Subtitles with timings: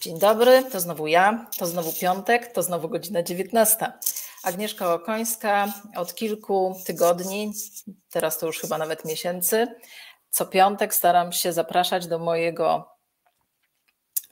[0.00, 3.92] Dzień dobry, to znowu ja, to znowu piątek, to znowu godzina 19.
[4.42, 7.52] Agnieszka Okońska od kilku tygodni,
[8.10, 9.66] teraz to już chyba nawet miesięcy,
[10.30, 12.88] co piątek staram się zapraszać do mojego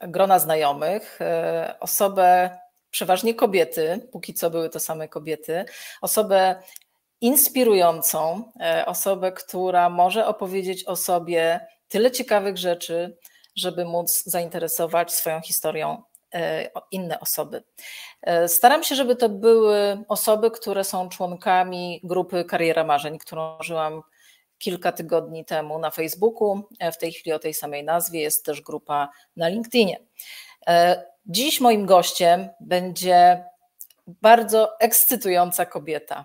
[0.00, 2.58] grona znajomych e, osobę,
[2.90, 5.64] przeważnie kobiety, póki co były to same kobiety,
[6.00, 6.62] osobę
[7.20, 13.16] inspirującą, e, osobę, która może opowiedzieć o sobie tyle ciekawych rzeczy,
[13.56, 16.02] żeby móc zainteresować swoją historią
[16.34, 17.62] e, inne osoby.
[18.22, 24.02] E, staram się, żeby to były osoby, które są członkami grupy Kariera Marzeń, którą żyłam
[24.58, 26.62] kilka tygodni temu na Facebooku.
[26.78, 30.00] E, w tej chwili o tej samej nazwie jest też grupa na LinkedInie.
[31.26, 33.44] Dziś moim gościem będzie
[34.06, 36.24] bardzo ekscytująca kobieta.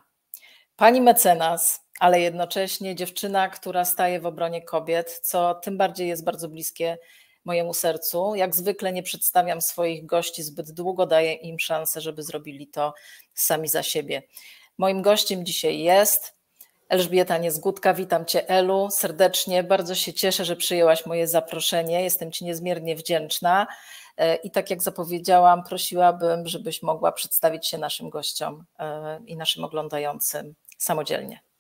[0.76, 6.50] Pani mecenas, ale jednocześnie dziewczyna, która staje w obronie kobiet, co tym bardziej jest bardzo
[6.50, 6.98] bliskie
[7.46, 8.36] mojemu sercu.
[8.36, 12.94] Jak zwykle nie przedstawiam swoich gości zbyt długo, daję im szansę, żeby zrobili to
[13.34, 14.24] sami za siebie.
[14.78, 16.36] Moim gościem dzisiaj jest
[16.90, 17.94] Elżbieta Niezgódka.
[17.94, 19.64] Witam Cię, Elu, serdecznie.
[19.64, 22.04] Bardzo się cieszę, że przyjęłaś moje zaproszenie.
[22.04, 23.68] Jestem Ci niezmiernie wdzięczna.
[24.18, 29.64] E, I tak jak zapowiedziałam, prosiłabym, żebyś mogła przedstawić się naszym gościom e, i naszym
[29.64, 31.51] oglądającym samodzielnie.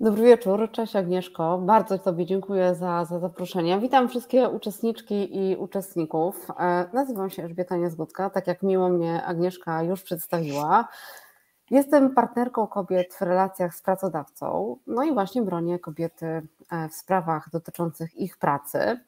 [0.00, 1.58] Dobry wieczór, cześć Agnieszko.
[1.58, 3.78] Bardzo Tobie dziękuję za, za zaproszenie.
[3.80, 6.50] Witam wszystkie uczestniczki i uczestników.
[6.58, 10.88] E, nazywam się Elżbieta Niezgódka, tak jak miło mnie Agnieszka już przedstawiła.
[11.70, 17.50] Jestem partnerką kobiet w relacjach z pracodawcą, no i właśnie bronię kobiety e, w sprawach
[17.50, 19.00] dotyczących ich pracy.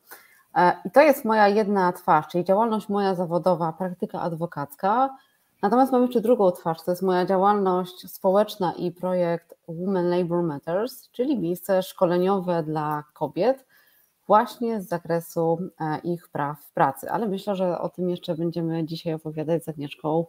[0.55, 5.17] E, I to jest moja jedna twarz, czyli działalność moja zawodowa, praktyka adwokacka,
[5.63, 11.11] Natomiast mam jeszcze drugą twarz, to jest moja działalność społeczna i projekt Women Labour Matters,
[11.11, 13.67] czyli miejsce szkoleniowe dla kobiet
[14.27, 17.11] właśnie z zakresu e, ich praw w pracy.
[17.11, 20.27] Ale myślę, że o tym jeszcze będziemy dzisiaj opowiadać z Agnieszką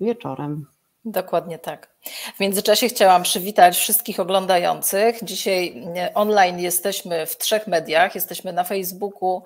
[0.00, 0.66] wieczorem.
[1.08, 1.94] Dokładnie tak.
[2.36, 5.24] W międzyczasie chciałam przywitać wszystkich oglądających.
[5.24, 8.14] Dzisiaj e, online jesteśmy w trzech mediach.
[8.14, 9.42] Jesteśmy na Facebooku,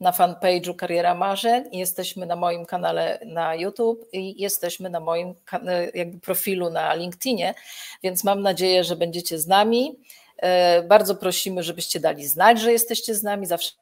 [0.00, 5.90] na fanpage'u Kariera Marzeń, jesteśmy na moim kanale na YouTube i jesteśmy na moim e,
[5.94, 7.54] jakby profilu na LinkedInie,
[8.02, 9.98] więc mam nadzieję, że będziecie z nami.
[10.36, 13.46] E, bardzo prosimy, żebyście dali znać, że jesteście z nami.
[13.46, 13.72] Zawsze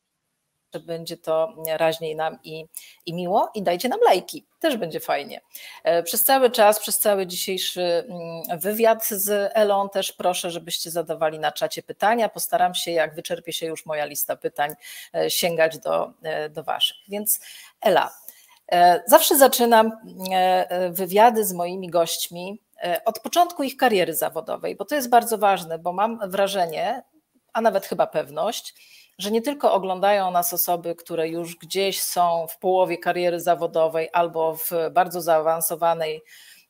[0.81, 2.67] będzie to raźniej nam i,
[3.07, 5.41] i miło i dajcie nam lajki, też będzie fajnie.
[5.85, 11.39] E, przez cały czas, przez cały dzisiejszy mm, wywiad z Elą też proszę, żebyście zadawali
[11.39, 12.29] na czacie pytania.
[12.29, 14.75] Postaram się, jak wyczerpie się już moja lista pytań,
[15.15, 16.97] e, sięgać do, e, do waszych.
[17.09, 17.41] Więc
[17.81, 18.13] Ela,
[19.07, 19.93] zawsze zaczynam
[20.91, 22.61] wywiady z moimi gośćmi
[23.05, 27.03] od początku ich kariery zawodowej, bo to jest bardzo ważne, bo mam wrażenie,
[27.53, 28.75] a nawet chyba pewność,
[29.19, 34.57] że nie tylko oglądają nas osoby, które już gdzieś są w połowie kariery zawodowej albo
[34.57, 36.23] w bardzo zaawansowanej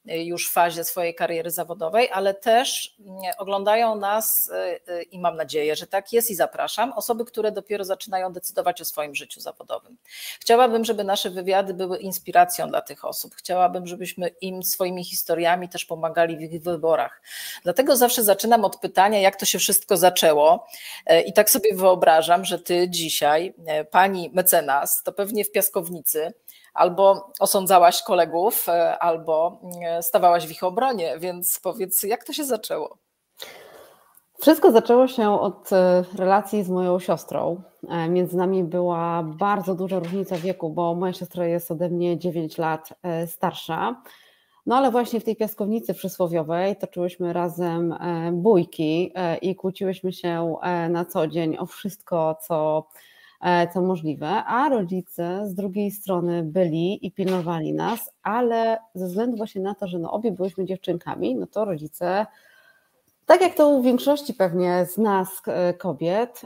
[0.05, 4.51] już fazie swojej kariery zawodowej, ale też mm, oglądają nas
[4.89, 8.81] y, y, i mam nadzieję, że tak jest i zapraszam, osoby, które dopiero zaczynają decydować
[8.81, 9.97] o swoim życiu zawodowym.
[10.41, 13.35] Chciałabym, żeby nasze wywiady były inspiracją dla tych osób.
[13.35, 17.23] Chciałabym, żebyśmy im swoimi historiami też pomagali w ich wyborach.
[17.63, 20.67] Dlatego zawsze zaczynam od pytania, jak to się wszystko zaczęło.
[21.07, 26.33] E, I tak sobie wyobrażam, że ty dzisiaj, e, pani mecenas, to pewnie w piaskownicy,
[26.75, 32.45] albo osądzałaś kolegów, e, albo e, stawałaś w ich obronie, więc powiedz, jak to się
[32.45, 32.99] zaczęło?
[34.41, 37.63] Wszystko zaczęło się od e, relacji z moją siostrą.
[38.09, 42.89] Między nami była bardzo duża różnica wieku, bo moja siostra jest ode mnie 9 lat
[43.27, 44.03] starsza.
[44.67, 47.95] No ale właśnie w tej piaskownicy przysłowiowej toczyłyśmy razem
[48.33, 49.13] bójki
[49.43, 50.57] i kłóciłyśmy się
[50.91, 52.87] na co dzień o wszystko, co
[53.75, 59.63] co możliwe, a rodzice z drugiej strony byli i pilnowali nas, ale ze względu właśnie
[59.63, 62.27] na to, że no obie byłyśmy dziewczynkami, no to rodzice,
[63.27, 66.43] tak jak to u większości pewnie z nas e, kobiet,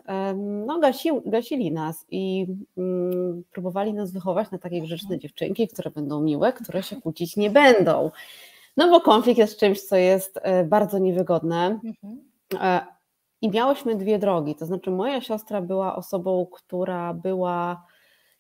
[0.66, 2.46] no gasi, gasili nas i
[2.78, 7.50] mm, próbowali nas wychować na takie grzeczne dziewczynki, które będą miłe, które się kłócić nie
[7.50, 8.10] będą.
[8.76, 11.81] No bo konflikt jest czymś, co jest e, bardzo niewygodne.
[13.43, 17.87] I miałyśmy dwie drogi, to znaczy moja siostra była osobą, która była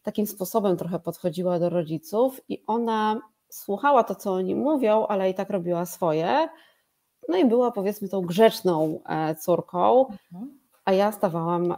[0.02, 5.34] takim sposobem trochę podchodziła do rodziców i ona słuchała to, co oni mówią, ale i
[5.34, 6.48] tak robiła swoje.
[7.28, 10.58] No i była powiedzmy tą grzeczną e, córką, mhm.
[10.84, 11.76] a ja stawałam e,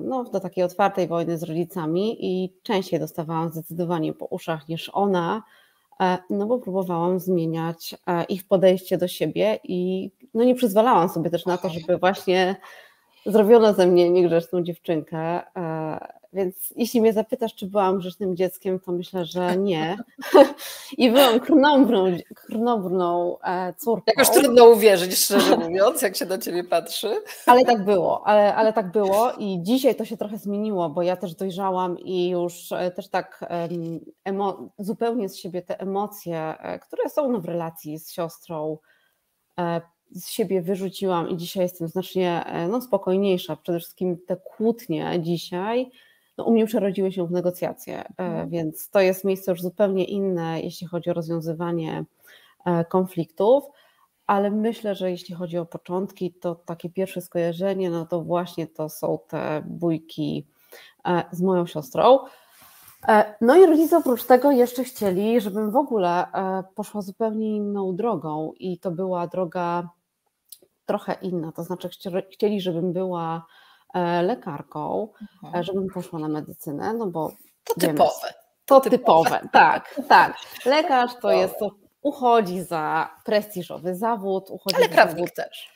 [0.00, 5.42] no, do takiej otwartej wojny z rodzicami i częściej dostawałam zdecydowanie po uszach niż ona,
[6.30, 7.94] no bo próbowałam zmieniać
[8.28, 12.56] ich podejście do siebie i no nie przyzwalałam sobie też na to, żeby właśnie
[13.26, 15.40] zrobiono ze mnie niegrzeczną dziewczynkę.
[16.32, 19.98] E, Więc jeśli mnie zapytasz, czy byłam grzecznym dzieckiem, to myślę, że nie.
[20.98, 22.04] I byłam krnąbrną,
[22.34, 24.04] krnąbrną e, córką.
[24.06, 27.22] Jakoś trudno uwierzyć, szczerze mówiąc, jak się na ciebie patrzy.
[27.46, 31.16] Ale tak było, ale, ale tak było i dzisiaj to się trochę zmieniło, bo ja
[31.16, 33.44] też dojrzałam i już e, też tak
[34.24, 38.78] emo- zupełnie z siebie te emocje, które są no, w relacji z siostrą,
[40.12, 43.56] z siebie wyrzuciłam i dzisiaj jestem znacznie e, no, spokojniejsza.
[43.56, 45.90] Przede wszystkim te kłótnie dzisiaj
[46.40, 48.50] no, u mnie przerodziły się w negocjacje, mhm.
[48.50, 52.04] więc to jest miejsce już zupełnie inne, jeśli chodzi o rozwiązywanie
[52.64, 53.64] e, konfliktów.
[54.26, 58.88] Ale myślę, że jeśli chodzi o początki, to takie pierwsze skojarzenie, no to właśnie to
[58.88, 60.46] są te bójki
[61.32, 62.18] z moją siostrą.
[63.40, 66.26] No i rodzice oprócz tego jeszcze chcieli, żebym w ogóle
[66.74, 69.88] poszła zupełnie inną drogą i to była droga
[70.86, 71.88] trochę inna, to znaczy
[72.32, 73.40] chcieli, żebym była e,
[74.22, 75.08] lekarką,
[75.42, 75.60] mhm.
[75.60, 77.32] E, żebym poszła na medycynę, no bo
[77.64, 78.34] to wiemy, typowe.
[78.64, 79.48] To typowe, typowe.
[79.52, 80.36] tak, tak.
[80.66, 81.70] Lekarz to jest, to
[82.02, 84.50] uchodzi za prestiżowy zawód.
[84.50, 85.34] Uchodzi Ale prawnik zawód.
[85.34, 85.70] też.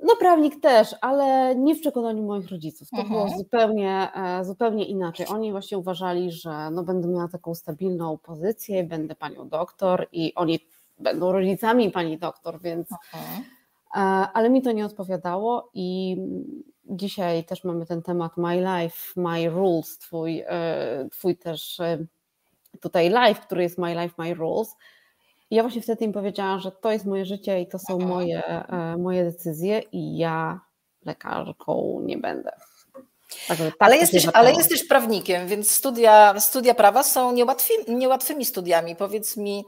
[0.00, 2.90] No prawnik też, ale nie w przekonaniu moich rodziców.
[2.90, 3.14] To mhm.
[3.14, 5.26] było zupełnie, e, zupełnie inaczej.
[5.26, 10.60] Oni właśnie uważali, że no będę miała taką stabilną pozycję, będę panią doktor i oni
[10.98, 13.44] będą rodzicami pani doktor, więc mhm.
[13.94, 13.98] E,
[14.34, 16.16] ale mi to nie odpowiadało i
[16.84, 21.98] dzisiaj też mamy ten temat My Life, My Rules, twój, e, twój też e,
[22.80, 24.76] tutaj live, który jest My Life, My Rules.
[25.50, 28.42] I ja właśnie wtedy im powiedziałam, że to jest moje życie i to są moje,
[28.98, 30.60] moje decyzje i ja
[31.04, 32.52] lekarzką nie będę.
[33.48, 38.96] Tak ale, jesteś, ale jesteś prawnikiem, więc studia, studia prawa są niełatwi, niełatwymi studiami.
[38.96, 39.64] Powiedz mi,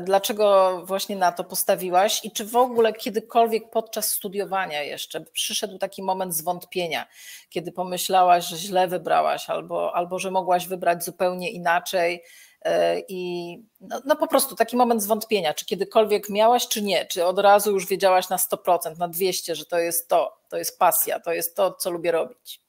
[0.00, 6.02] dlaczego właśnie na to postawiłaś i czy w ogóle kiedykolwiek podczas studiowania jeszcze przyszedł taki
[6.02, 7.06] moment zwątpienia,
[7.50, 12.22] kiedy pomyślałaś, że źle wybrałaś albo, albo że mogłaś wybrać zupełnie inaczej
[12.62, 17.26] e, i no, no, po prostu taki moment zwątpienia, czy kiedykolwiek miałaś, czy nie, czy
[17.26, 21.20] od razu już wiedziałaś na 100%, na 200, że to jest to, to jest pasja,
[21.20, 22.63] to jest to, co lubię robić.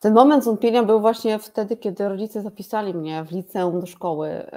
[0.00, 4.50] Ten moment zwątpienia był właśnie wtedy, kiedy rodzice zapisali mnie w liceum do szkoły,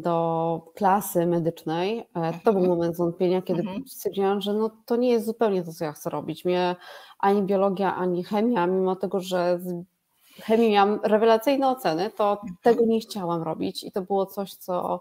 [0.00, 2.08] do klasy medycznej.
[2.14, 2.68] E, to był mhm.
[2.68, 3.88] moment zwątpienia, kiedy mhm.
[3.88, 6.44] stwierdziłam, że no, to nie jest zupełnie to, co ja chcę robić.
[6.44, 6.76] Mnie
[7.18, 9.84] ani biologia, ani chemia, mimo tego, że z
[10.42, 12.56] chemii miałam rewelacyjne oceny, to mhm.
[12.62, 15.00] tego nie chciałam robić i to było coś, co,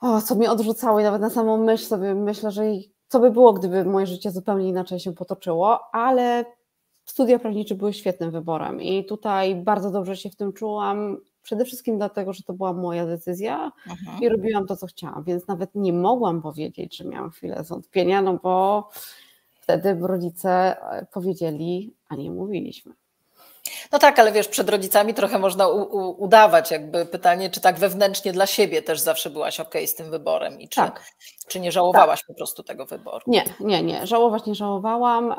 [0.00, 2.62] o, co mnie odrzucało i nawet na samą myśl sobie myślę, że
[3.08, 6.44] co by było, gdyby moje życie zupełnie inaczej się potoczyło, ale
[7.04, 11.18] studia prawnicze były świetnym wyborem i tutaj bardzo dobrze się w tym czułam.
[11.42, 14.22] Przede wszystkim dlatego, że to była moja decyzja mhm.
[14.22, 18.38] i robiłam to, co chciałam, więc nawet nie mogłam powiedzieć, że miałam chwilę zwątpienia, no
[18.42, 18.88] bo
[19.60, 20.76] wtedy rodzice
[21.12, 22.92] powiedzieli, a nie mówiliśmy.
[23.92, 25.68] No tak, ale wiesz, przed rodzicami trochę można
[26.18, 30.60] udawać, jakby pytanie, czy tak wewnętrznie dla siebie też zawsze byłaś ok z tym wyborem
[30.60, 31.04] i czy, tak.
[31.48, 32.26] czy nie żałowałaś tak.
[32.26, 33.24] po prostu tego wyboru?
[33.26, 35.34] Nie, nie, nie, żałować nie żałowałam.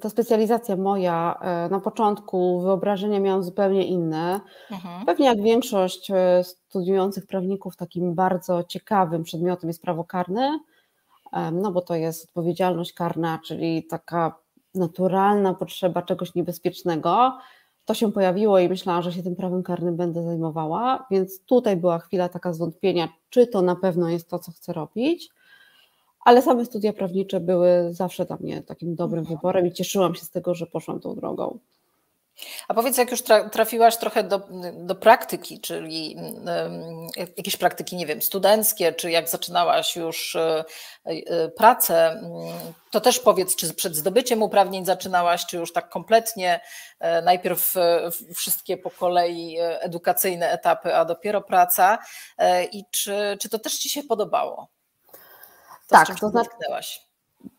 [0.00, 4.40] Ta specjalizacja moja e, na początku wyobrażenia miałam zupełnie inne.
[4.70, 5.06] Mhm.
[5.06, 10.58] Pewnie jak większość e, studiujących prawników, takim bardzo ciekawym przedmiotem jest prawo karne,
[11.52, 14.34] no bo to jest odpowiedzialność karna, czyli taka
[14.74, 17.38] naturalna potrzeba czegoś niebezpiecznego,
[17.86, 21.98] to się pojawiło i myślałam, że się tym prawem karnym będę zajmowała, więc tutaj była
[21.98, 25.28] chwila taka zwątpienia, czy to na pewno jest to, co chcę robić,
[26.24, 29.38] ale same studia prawnicze były zawsze dla mnie takim dobrym mhm.
[29.38, 31.58] wyborem i cieszyłam się z tego, że poszłam tą drogą.
[32.68, 36.16] A powiedz, jak już trafiłaś trochę do, do praktyki, czyli
[37.36, 40.64] jakieś praktyki, nie wiem, studenckie, czy jak zaczynałaś już e,
[41.04, 42.32] e, pracę, mm,
[42.90, 46.60] to też powiedz, czy przed zdobyciem uprawnień zaczynałaś, czy już tak kompletnie,
[47.00, 47.74] e, najpierw
[48.34, 51.98] wszystkie po kolei edukacyjne etapy, a dopiero praca
[52.72, 54.68] i czy, czy to też Ci się podobało?
[55.88, 56.50] To, tak, to znaczy,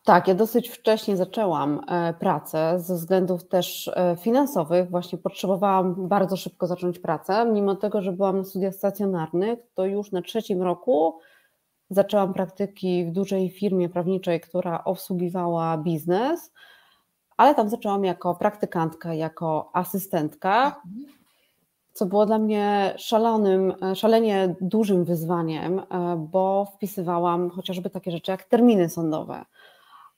[0.07, 4.89] tak, ja dosyć wcześnie zaczęłam e, pracę ze względów też e, finansowych.
[4.89, 7.45] Właśnie potrzebowałam bardzo szybko zacząć pracę.
[7.53, 11.19] Mimo tego, że byłam na studiach stacjonarnych, to już na trzecim roku
[11.89, 16.51] zaczęłam praktyki w dużej firmie prawniczej, która obsługiwała biznes,
[17.37, 20.81] ale tam zaczęłam jako praktykantka, jako asystentka,
[21.93, 25.81] co było dla mnie szalonym, e, szalenie dużym wyzwaniem,
[26.17, 29.45] bo wpisywałam chociażby takie rzeczy jak terminy sądowe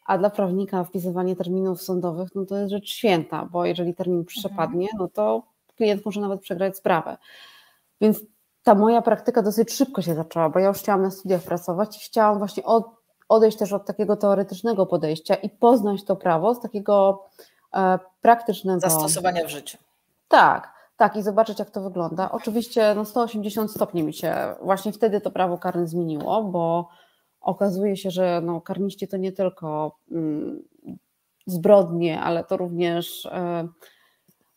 [0.10, 4.88] a dla prawnika wpisywanie terminów sądowych no to jest rzecz święta, bo jeżeli termin przepadnie,
[4.98, 5.44] no to
[5.78, 7.18] klient może nawet przegrać sprawę.
[8.02, 8.20] Więc
[8.64, 12.00] ta moja praktyka dosyć szybko się zaczęła, bo ja już chciałam na studiach pracować i
[12.00, 12.86] chciałam właśnie od,
[13.30, 17.26] odejść też od takiego teoretycznego podejścia i poznać to prawo z takiego
[17.74, 19.78] e, praktycznego zastosowania w życiu.
[20.28, 22.32] Tak, tak, i zobaczyć, jak to wygląda.
[22.32, 26.90] Oczywiście no 180 stopni mi się właśnie wtedy to prawo karne zmieniło, bo
[27.42, 30.64] okazuje się, że no, karniści to nie tylko mm,
[31.46, 33.68] zbrodnie, ale to również e,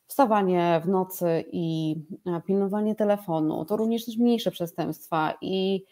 [0.07, 1.97] wstawanie w nocy i
[2.27, 5.85] e, pilnowanie telefonu, to również też mniejsze przestępstwa i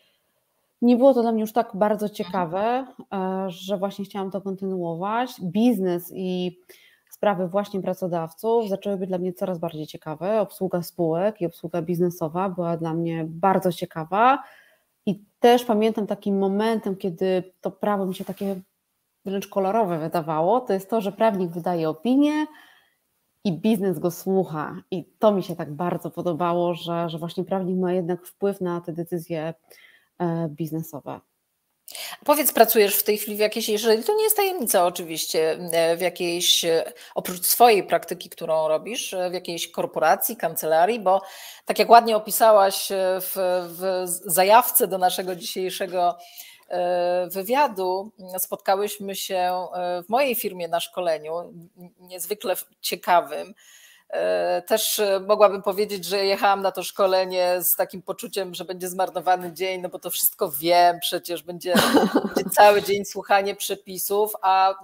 [0.82, 5.30] nie było to dla mnie już tak bardzo ciekawe, e, że właśnie chciałam to kontynuować.
[5.42, 6.58] Biznes i
[7.10, 10.40] sprawy właśnie pracodawców zaczęły być dla mnie coraz bardziej ciekawe.
[10.40, 14.42] Obsługa spółek i obsługa biznesowa była dla mnie bardzo ciekawa.
[15.40, 18.60] Też pamiętam takim momentem, kiedy to prawo mi się takie
[19.24, 22.46] wręcz kolorowe wydawało, to jest to, że prawnik wydaje opinię
[23.44, 24.82] i biznes go słucha.
[24.90, 28.80] I to mi się tak bardzo podobało, że, że właśnie prawnik ma jednak wpływ na
[28.80, 29.54] te decyzje
[30.18, 31.20] e, biznesowe.
[32.24, 36.00] Powiedz, pracujesz w tej chwili w jakiejś, jeżeli to nie jest tajemnica oczywiście, e, w
[36.00, 41.22] jakiejś, e, oprócz swojej praktyki, którą robisz, w jakiejś korporacji, kancelarii, bo
[41.64, 42.88] tak jak ładnie opisałaś
[43.20, 43.32] w,
[43.78, 46.16] w zajawce do naszego dzisiejszego
[46.70, 51.32] E, wywiadu spotkałyśmy się e, w mojej firmie na szkoleniu,
[52.00, 53.54] niezwykle ciekawym.
[54.10, 59.52] E, też mogłabym powiedzieć, że jechałam na to szkolenie z takim poczuciem, że będzie zmarnowany
[59.52, 61.74] dzień, no bo to wszystko wiem, przecież będzie,
[62.34, 64.74] będzie cały dzień słuchanie przepisów, a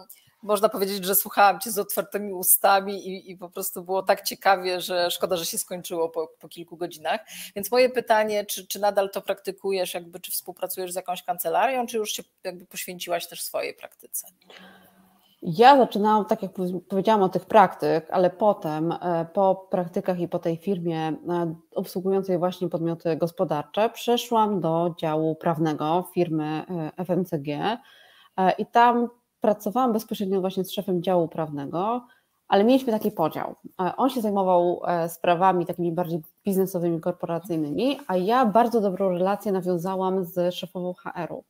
[0.42, 4.80] można powiedzieć, że słuchałam cię z otwartymi ustami i, i po prostu było tak ciekawie,
[4.80, 7.20] że szkoda, że się skończyło po, po kilku godzinach.
[7.56, 11.96] Więc moje pytanie, czy, czy nadal to praktykujesz, jakby, czy współpracujesz z jakąś kancelarią, czy
[11.96, 14.26] już się jakby poświęciłaś też swojej praktyce?
[15.42, 16.52] Ja zaczynałam, tak jak
[16.88, 22.38] powiedziałam o tych praktyk, ale potem e, po praktykach i po tej firmie e, obsługującej
[22.38, 26.64] właśnie podmioty gospodarcze przeszłam do działu prawnego firmy
[26.96, 27.46] e, FMCG
[28.58, 29.08] i tam
[29.40, 32.06] pracowałam bezpośrednio właśnie z szefem działu prawnego,
[32.48, 33.54] ale mieliśmy taki podział.
[33.96, 40.54] On się zajmował sprawami takimi bardziej biznesowymi, korporacyjnymi, a ja bardzo dobrą relację nawiązałam z
[40.54, 41.44] szefową HR-u.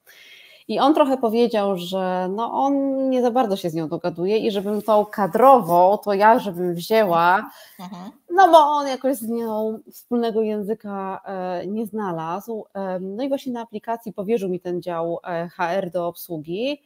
[0.69, 4.51] I on trochę powiedział, że no on nie za bardzo się z nią dogaduje i
[4.51, 8.11] żebym tą kadrową, to ja żebym wzięła, mhm.
[8.31, 12.65] no bo on jakoś z nią wspólnego języka e, nie znalazł.
[13.01, 15.19] No i właśnie na aplikacji powierzył mi ten dział
[15.57, 16.83] HR do obsługi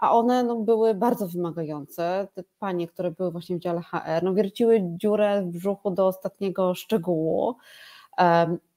[0.00, 2.28] a one no, były bardzo wymagające.
[2.34, 6.74] Te panie, które były właśnie w dziale HR, no, wierciły dziurę w brzuchu do ostatniego
[6.74, 7.56] szczegółu.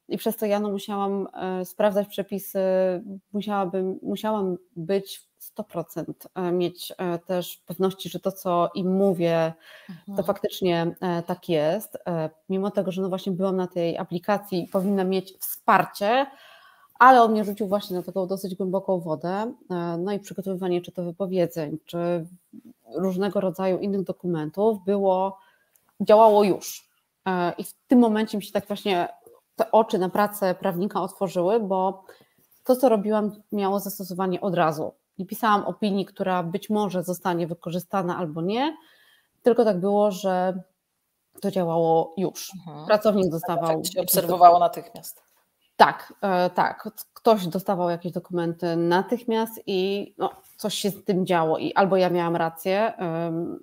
[0.09, 2.59] I przez to ja no, musiałam e, sprawdzać przepisy,
[3.33, 6.03] musiałabym, musiałam być 100%
[6.35, 9.53] e, mieć e, też pewności, że to, co im mówię,
[9.87, 10.25] to mhm.
[10.25, 10.95] faktycznie
[11.25, 11.97] tak jest.
[12.49, 16.25] Mimo tego, że no właśnie byłam na tej aplikacji, powinna mieć wsparcie,
[16.99, 19.53] ale on mnie rzucił właśnie na taką dosyć głęboką wodę.
[19.99, 22.25] No i przygotowywanie czy to wypowiedzeń, czy
[22.95, 25.39] różnego rodzaju innych dokumentów było,
[26.01, 26.89] działało już.
[27.57, 29.07] I w tym momencie mi się tak właśnie
[29.55, 32.03] te oczy na pracę prawnika otworzyły, bo
[32.63, 34.93] to, co robiłam, miało zastosowanie od razu.
[35.17, 38.77] Nie pisałam opinii, która być może zostanie wykorzystana albo nie,
[39.43, 40.63] tylko tak było, że
[41.41, 42.51] to działało już.
[42.55, 42.85] Mhm.
[42.85, 43.81] Pracownik dostawał.
[43.81, 45.23] Tak się obserwowało natychmiast.
[45.75, 46.89] Tak, e, tak.
[47.13, 52.09] Ktoś dostawał jakieś dokumenty natychmiast i no, coś się z tym działo i albo ja
[52.09, 52.93] miałam rację,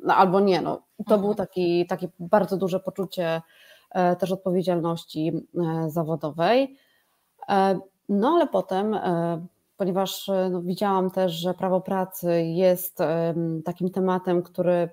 [0.04, 0.61] no, albo nie.
[0.61, 0.76] No.
[0.76, 1.20] To mhm.
[1.20, 3.42] było taki, takie bardzo duże poczucie
[4.18, 6.76] też odpowiedzialności e, zawodowej.
[8.09, 8.97] No ale potem,
[9.76, 12.99] ponieważ no, widziałam też, że prawo pracy jest
[13.64, 14.88] takim tematem, który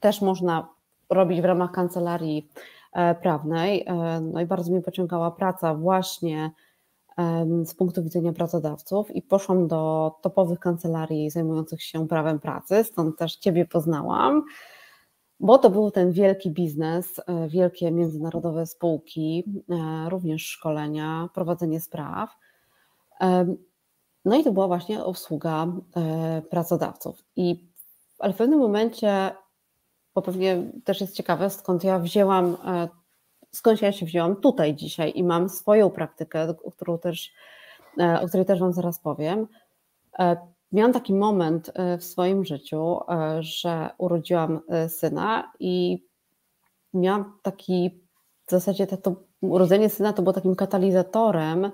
[0.00, 0.68] też można
[1.10, 2.48] robić w ramach kancelarii
[2.94, 3.84] E, prawnej.
[3.86, 6.50] E, no i bardzo mnie pociągała praca właśnie
[7.64, 13.36] z punktu widzenia pracodawców i poszłam do topowych kancelarii zajmujących się prawem pracy, stąd też
[13.36, 14.42] Ciebie poznałam,
[15.40, 19.44] bo to był ten wielki biznes, e, wielkie międzynarodowe spółki,
[20.08, 22.30] również szkolenia, prowadzenie spraw.
[24.24, 25.66] No i to była właśnie obsługa
[26.50, 27.24] pracodawców.
[27.36, 27.68] I
[28.18, 29.30] ale w pewnym momencie
[30.14, 32.88] bo pewnie też jest ciekawe, skąd ja wzięłam, e,
[33.52, 37.32] skąd ja się wzięłam tutaj dzisiaj i mam swoją praktykę, o, którą też,
[38.00, 39.48] e, o której też Wam zaraz powiem.
[40.74, 42.98] Miałam taki moment w swoim życiu,
[43.40, 46.04] że urodziłam syna i
[46.94, 47.90] miałam taki,
[48.46, 51.70] w zasadzie to urodzenie syna to było takim katalizatorem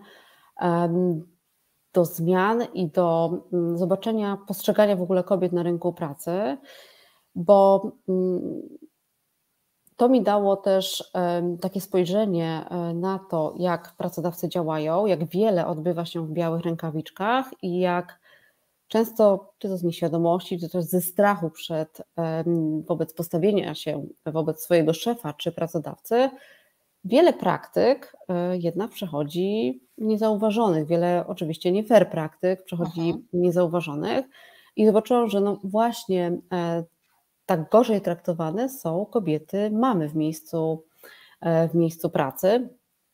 [1.93, 6.57] do zmian i do mm, zobaczenia, postrzegania w ogóle kobiet na rynku pracy
[7.35, 8.63] bo mm,
[9.97, 11.13] to mi dało też
[11.61, 17.47] takie spojrzenie e, na to, jak pracodawcy działają, jak wiele odbywa się w białych rękawiczkach
[17.63, 18.21] i jak
[18.91, 22.03] często czy to z nieświadomości, czy też ze strachu przed
[22.89, 26.31] wobec postawienia się wobec swojego szefa czy pracodawcy,
[27.05, 33.19] wiele praktyk e, jednak przechodzi niezauważonych, wiele oczywiście nie fair praktyk przechodzi Aha.
[33.33, 34.27] niezauważonych
[34.77, 36.85] i zobaczyłam, że no właśnie e,
[37.47, 40.85] tak gorzej traktowane są kobiety, mamy w miejscu,
[41.41, 42.69] e, w miejscu pracy.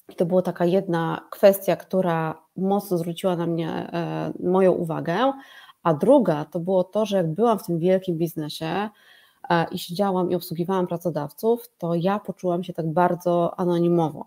[0.09, 3.91] I to była taka jedna kwestia, która mocno zwróciła na mnie
[4.41, 5.33] moją uwagę,
[5.87, 8.89] a druga to było to, że jak byłam w tym wielkim biznesie,
[9.71, 14.27] i siedziałam i obsługiwałam pracodawców, to ja poczułam się tak bardzo anonimowo.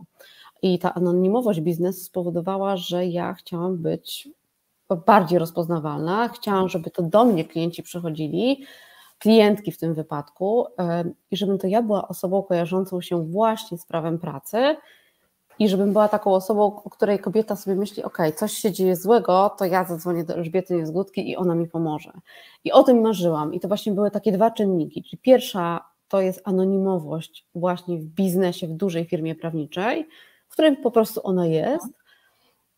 [0.62, 4.30] I ta anonimowość biznesu spowodowała, że ja chciałam być
[5.06, 8.66] bardziej rozpoznawalna, chciałam, żeby to do mnie klienci przychodzili,
[9.18, 10.66] klientki w tym wypadku,
[11.32, 14.76] i żebym to ja była osobą kojarzącą się właśnie z prawem pracy,
[15.60, 19.56] i żebym była taką osobą, o której kobieta sobie myśli, ok, coś się dzieje złego,
[19.58, 22.12] to ja zadzwonię do Elżbiety Niezgódki i ona mi pomoże.
[22.64, 26.42] I o tym marzyłam i to właśnie były takie dwa czynniki, czyli pierwsza to jest
[26.44, 30.08] anonimowość właśnie w biznesie, w dużej firmie prawniczej,
[30.48, 31.94] w której po prostu ona jest,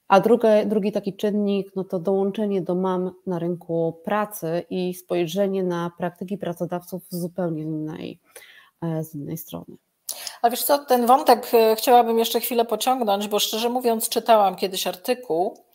[0.07, 0.19] a
[0.65, 6.37] drugi, taki czynnik, no to dołączenie do mam na rynku pracy i spojrzenie na praktyki
[6.37, 8.19] pracodawców zupełnie innej,
[8.81, 9.77] e, z innej strony.
[10.41, 14.87] A wiesz co, ten wątek e, chciałabym jeszcze chwilę pociągnąć, bo szczerze mówiąc czytałam kiedyś
[14.87, 15.65] artykuł,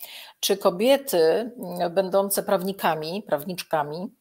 [0.41, 1.51] czy kobiety
[1.91, 4.15] będące prawnikami, prawniczkami,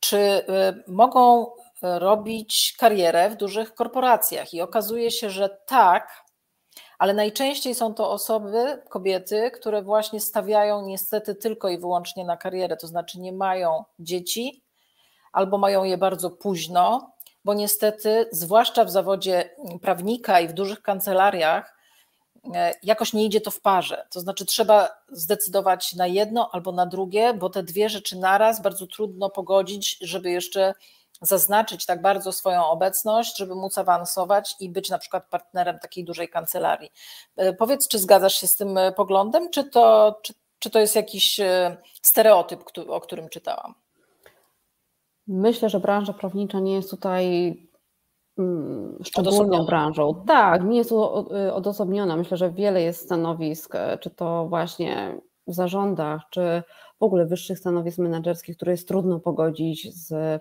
[0.00, 0.42] czy e,
[0.86, 1.46] mogą
[1.82, 4.54] robić karierę w dużych korporacjach.
[4.54, 6.24] I okazuje się, że tak,
[6.98, 12.76] ale najczęściej są to osoby, kobiety, które właśnie stawiają niestety tylko i wyłącznie na karierę,
[12.76, 14.64] to znaczy nie mają dzieci
[15.32, 17.12] albo mają je bardzo późno,
[17.44, 19.50] bo niestety, zwłaszcza w zawodzie
[19.82, 21.78] prawnika i w dużych kancelariach,
[22.54, 24.06] e, jakoś nie idzie to w parze.
[24.10, 28.86] To znaczy, trzeba zdecydować na jedno albo na drugie, bo te dwie rzeczy naraz bardzo
[28.86, 30.74] trudno pogodzić, żeby jeszcze
[31.20, 36.28] zaznaczyć tak bardzo swoją obecność, żeby móc awansować i być na przykład partnerem takiej dużej
[36.28, 36.90] kancelarii.
[37.36, 40.96] E, powiedz, czy zgadzasz się z tym e, poglądem, czy to, czy, czy to jest
[40.96, 41.40] jakiś
[42.02, 43.74] stereotyp, o którym czytałam?
[45.28, 47.56] Myślę, że branża prawnicza nie jest tutaj
[48.38, 50.24] mm, szczególną branżą.
[50.26, 50.92] Tak, nie jest
[51.52, 52.16] odosobniona.
[52.16, 56.62] Myślę, że wiele jest stanowisk, e, czy to właśnie w zarządach, czy
[57.00, 60.40] w ogóle wyższych stanowisk menedżerskich, które jest trudno pogodzić z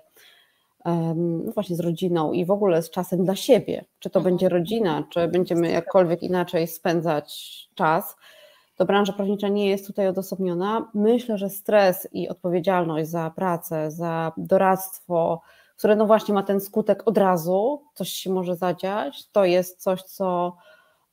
[1.45, 3.85] no właśnie z rodziną i w ogóle z czasem dla siebie.
[3.99, 4.35] Czy to mhm.
[4.35, 8.15] będzie rodzina, czy będziemy jakkolwiek inaczej spędzać czas
[8.77, 10.91] to branża prawnicza nie jest tutaj odosobniona.
[10.93, 15.41] Myślę, że stres i odpowiedzialność za pracę, za doradztwo,
[15.77, 20.03] które no właśnie ma ten skutek od razu, coś się może zadziać, to jest coś,
[20.03, 20.57] co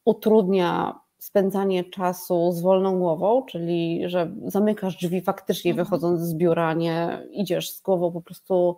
[0.04, 5.84] utrudnia spędzanie czasu z wolną głową, czyli że zamykasz drzwi faktycznie mhm.
[5.84, 8.76] wychodząc z biura, nie idziesz z głową po prostu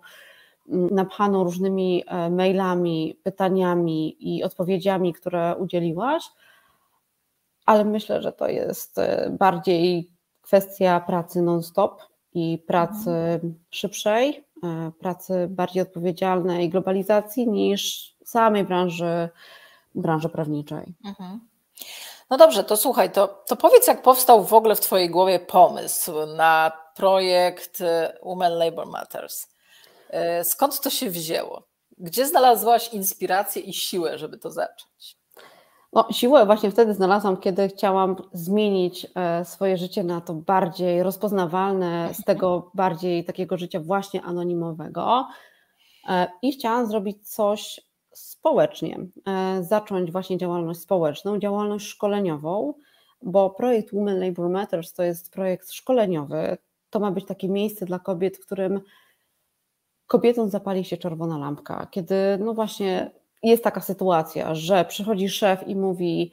[0.67, 6.23] napchaną różnymi e, mailami, pytaniami i odpowiedziami, które udzieliłaś,
[7.67, 12.01] ale myślę, że to jest e, bardziej kwestia pracy non-stop
[12.33, 13.59] i pracy mhm.
[13.69, 19.29] szybszej, e, pracy bardziej odpowiedzialnej, globalizacji niż samej branży,
[19.95, 20.95] branży prawniczej.
[21.05, 21.39] Mhm.
[22.29, 26.11] No dobrze, to słuchaj, to, to powiedz, jak powstał w ogóle w Twojej głowie pomysł
[26.37, 29.47] na projekt e, Women Labor Matters?
[30.43, 31.63] Skąd to się wzięło?
[31.97, 35.17] Gdzie znalazłaś inspirację i siłę, żeby to zacząć?
[35.93, 42.09] No, siłę właśnie wtedy znalazłam, kiedy chciałam zmienić e, swoje życie na to bardziej rozpoznawalne,
[42.13, 45.27] z tego bardziej takiego życia właśnie anonimowego
[46.09, 47.81] e, i chciałam zrobić coś
[48.13, 52.73] społecznie, e, zacząć właśnie działalność społeczną, działalność szkoleniową,
[53.21, 56.57] bo projekt Women Labor Matters to jest projekt szkoleniowy.
[56.89, 58.81] To ma być takie miejsce dla kobiet, w którym
[60.07, 63.11] kobietom zapali się czerwona lampka, kiedy no właśnie
[63.43, 66.31] jest taka sytuacja, że przychodzi szef i mówi: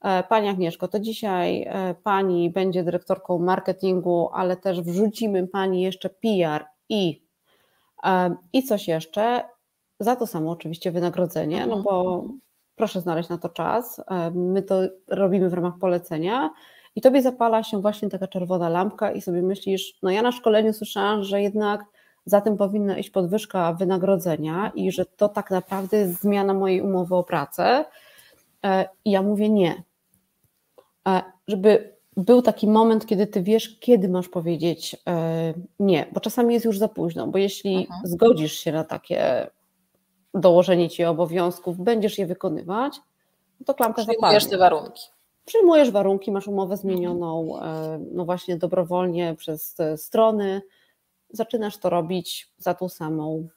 [0.00, 6.10] e, Pani Agnieszko, to dzisiaj e, Pani będzie dyrektorką marketingu, ale też wrzucimy Pani jeszcze
[6.10, 7.26] PR i,
[8.04, 9.44] e, i coś jeszcze.
[10.00, 12.24] Za to samo oczywiście wynagrodzenie, no bo
[12.76, 14.00] proszę znaleźć na to czas.
[14.34, 16.50] My to robimy w ramach polecenia.
[16.96, 20.72] I tobie zapala się właśnie taka czerwona lampka, i sobie myślisz, no ja na szkoleniu
[20.72, 21.84] słyszałam, że jednak
[22.26, 27.14] za tym powinna iść podwyżka wynagrodzenia i że to tak naprawdę jest zmiana mojej umowy
[27.14, 27.84] o pracę.
[28.64, 29.82] E, I ja mówię nie.
[31.08, 36.54] E, żeby był taki moment, kiedy ty wiesz, kiedy masz powiedzieć e, nie, bo czasami
[36.54, 38.00] jest już za późno, bo jeśli mhm.
[38.04, 39.46] zgodzisz się na takie
[40.34, 42.96] dołożenie ci obowiązków, będziesz je wykonywać,
[43.60, 44.14] no to klamka zapadnie.
[44.16, 45.02] Przyjmujesz te warunki.
[45.44, 47.60] Przyjmujesz warunki, masz umowę zmienioną,
[48.12, 50.62] no właśnie dobrowolnie przez strony,
[51.30, 53.48] zaczynasz to robić za tą samą,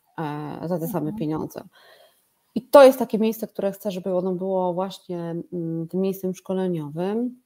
[0.65, 1.15] za te same mhm.
[1.15, 1.61] pieniądze.
[2.57, 7.41] I to jest takie miejsce, które chcę, żeby ono było właśnie mm, tym miejscem szkoleniowym.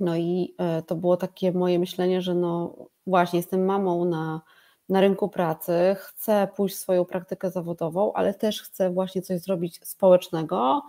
[0.00, 4.40] No i e, to było takie moje myślenie, że no właśnie jestem mamą na,
[4.88, 9.80] na rynku pracy, chcę pójść w swoją praktykę zawodową, ale też chcę właśnie coś zrobić
[9.82, 10.82] społecznego,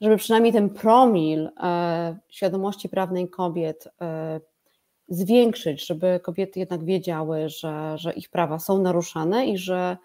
[0.00, 4.40] żeby przynajmniej ten promil e, świadomości prawnej kobiet e,
[5.08, 9.96] zwiększyć, żeby kobiety jednak wiedziały, że, że ich prawa są naruszane i że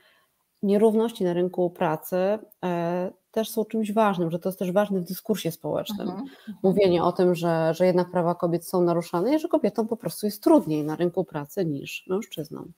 [0.64, 5.04] nierówności na rynku pracy e, też są czymś ważnym, że to jest też ważne w
[5.04, 6.02] dyskursie społecznym.
[6.02, 6.58] Mhm, mhm.
[6.64, 10.26] Mówienie o tym, że, że jednak prawa kobiet są naruszane i że kobietom po prostu
[10.26, 12.72] jest trudniej na rynku pracy niż mężczyznom.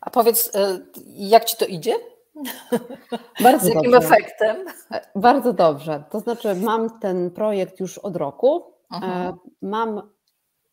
[0.00, 1.94] A powiedz, e, jak ci to idzie?
[3.42, 4.08] Bardzo Z jakim dobrze.
[4.08, 4.56] efektem?
[4.90, 6.04] E, bardzo dobrze.
[6.10, 8.64] To znaczy, mam ten projekt już od roku.
[8.92, 9.34] Mhm.
[9.62, 10.02] Mam,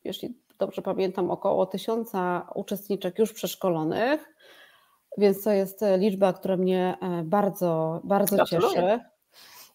[0.04, 4.36] jeśli dobrze pamiętam, około tysiąca uczestniczek już przeszkolonych
[5.18, 9.00] więc to jest e, liczba, która mnie e, bardzo, bardzo cieszy.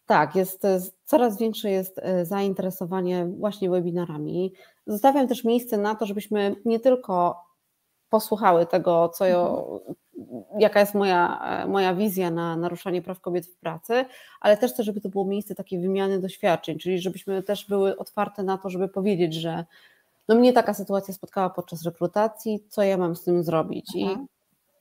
[0.06, 4.54] Tak, jest, e, coraz większe jest zainteresowanie właśnie webinarami.
[4.88, 7.46] Zostawiam też miejsce na to, żebyśmy nie tylko
[8.10, 9.80] posłuchały tego, co mhm.
[10.60, 14.06] jaka jest moja, moja wizja na naruszanie praw kobiet w pracy,
[14.42, 18.44] ale też to, żeby to było miejsce takiej wymiany doświadczeń, czyli żebyśmy też były otwarte
[18.44, 19.66] na to, żeby powiedzieć, że
[20.36, 23.96] no mnie taka sytuacja spotkała podczas rekrutacji, co ja mam z tym zrobić.
[23.96, 24.28] I mhm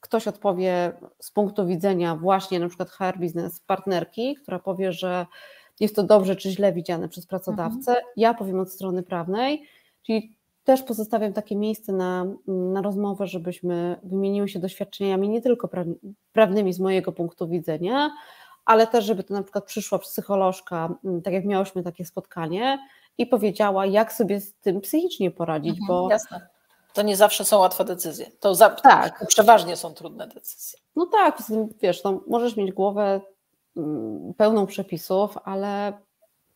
[0.00, 5.26] ktoś odpowie z punktu widzenia właśnie na przykład HR biznes partnerki, która powie, że
[5.80, 7.90] jest to dobrze czy źle widziane przez pracodawcę.
[7.90, 8.06] Mhm.
[8.16, 9.62] Ja powiem od strony prawnej,
[10.02, 15.68] czyli też pozostawiam takie miejsce na, na rozmowę, żebyśmy wymieniły się doświadczeniami nie tylko
[16.32, 18.10] prawnymi z mojego punktu widzenia,
[18.64, 22.78] ale też, żeby to na przykład przyszła psycholożka, tak jak miałyśmy takie spotkanie
[23.18, 26.48] i powiedziała, jak sobie z tym psychicznie poradzić, mhm, bo jasne
[26.92, 28.30] to nie zawsze są łatwe decyzje.
[28.40, 29.18] To, za, tak.
[29.18, 30.78] to przeważnie są trudne decyzje.
[30.96, 31.42] No tak,
[31.82, 33.20] wiesz, no, możesz mieć głowę
[33.76, 35.92] mm, pełną przepisów, ale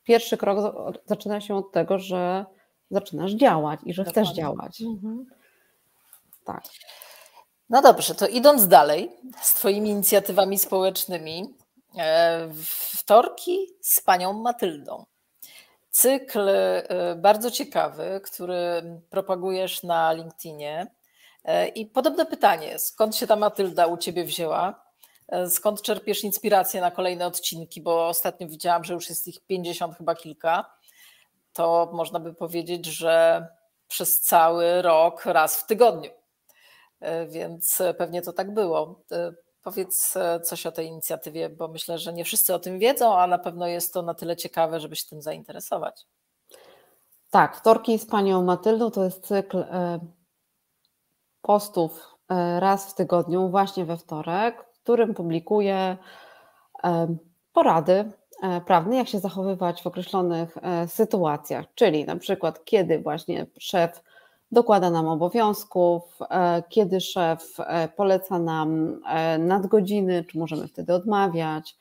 [0.04, 0.74] pierwszy krok
[1.06, 2.44] zaczyna się od tego, że
[2.90, 4.22] zaczynasz działać i że Dokładnie.
[4.22, 4.80] chcesz działać.
[4.80, 5.26] Mhm.
[6.44, 6.62] Tak.
[7.70, 9.10] No dobrze, to idąc dalej
[9.42, 11.54] z Twoimi inicjatywami społecznymi,
[11.98, 12.48] e,
[12.98, 15.04] wtorki z panią Matyldą.
[15.94, 16.82] Cykl y,
[17.16, 20.86] bardzo ciekawy, który propagujesz na LinkedInie.
[21.44, 24.84] E, I podobne pytanie: skąd się ta Matylda u ciebie wzięła?
[25.28, 27.80] E, skąd czerpiesz inspirację na kolejne odcinki?
[27.80, 30.70] Bo ostatnio widziałam, że już jest ich 50 chyba kilka.
[31.52, 33.46] To można by powiedzieć, że
[33.88, 36.10] przez cały rok raz w tygodniu.
[37.00, 39.00] E, więc pewnie to tak było.
[39.64, 43.26] Powiedz e, coś o tej inicjatywie, bo myślę, że nie wszyscy o tym wiedzą, a
[43.26, 46.06] na pewno jest to na tyle ciekawe, żeby się tym zainteresować.
[47.30, 49.98] Tak, Wtorki z Panią Matyldą to jest cykl e,
[51.42, 55.96] postów e, raz w tygodniu, właśnie we wtorek, w którym publikuję
[57.52, 58.12] porady
[58.66, 64.02] prawne, jak się zachowywać w określonych sytuacjach, czyli na przykład kiedy właśnie szef
[64.54, 71.76] dokłada nam obowiązków, e, kiedy szef e, poleca nam e, nadgodziny, czy możemy wtedy odmawiać.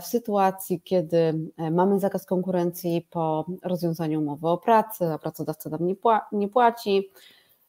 [0.00, 5.80] W sytuacji, kiedy mamy zakaz konkurencji po rozwiązaniu umowy o pracy, a pracodawca nam
[6.32, 7.10] nie płaci.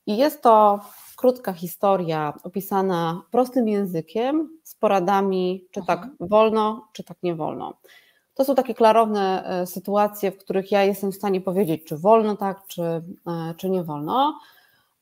[0.06, 0.80] I jest to
[1.18, 6.30] krótka historia opisana prostym językiem, z poradami, czy tak mhm.
[6.30, 7.74] wolno, czy tak nie wolno.
[8.40, 12.38] To są takie klarowne e, sytuacje, w których ja jestem w stanie powiedzieć, czy wolno
[12.38, 13.04] tak, czy, e,
[13.58, 14.40] czy nie wolno.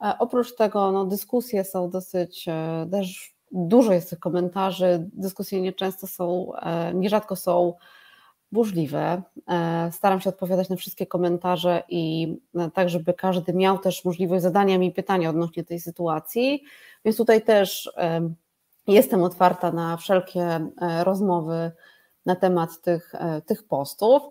[0.02, 2.45] E, oprócz tego no, dyskusje są dosyć,
[2.91, 6.52] też dużo jest tych komentarzy, dyskusje nieczęsto są,
[6.93, 7.73] nierzadko są
[8.52, 9.21] burzliwe.
[9.91, 12.36] Staram się odpowiadać na wszystkie komentarze i
[12.73, 16.63] tak, żeby każdy miał też możliwość zadania mi pytania odnośnie tej sytuacji,
[17.06, 17.91] więc tutaj też
[18.88, 20.69] jestem otwarta na wszelkie
[21.04, 21.71] rozmowy
[22.27, 24.23] na temat tych, e, tych postów.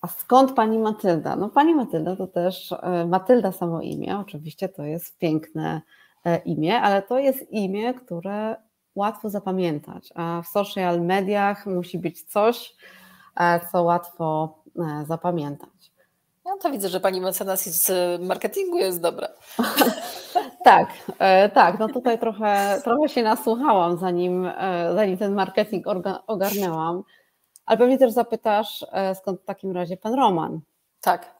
[0.00, 1.36] A skąd pani Matylda?
[1.36, 5.82] No pani Matylda to też e, Matylda samo imię, oczywiście to jest piękne
[6.24, 8.56] e, imię, ale to jest imię, które
[8.94, 12.76] łatwo zapamiętać, a w social mediach musi być coś,
[13.72, 14.58] co łatwo
[15.06, 15.92] zapamiętać.
[16.44, 17.90] No to widzę, że pani mecenas z
[18.22, 19.28] marketingu jest dobra.
[20.64, 20.88] tak,
[21.54, 21.78] tak.
[21.78, 24.50] No tutaj trochę, trochę się nasłuchałam, zanim,
[24.94, 25.86] zanim ten marketing
[26.26, 27.02] ogarnęłam.
[27.68, 30.60] Ale pewnie też zapytasz, e, skąd w takim razie pan Roman?
[31.00, 31.34] Tak.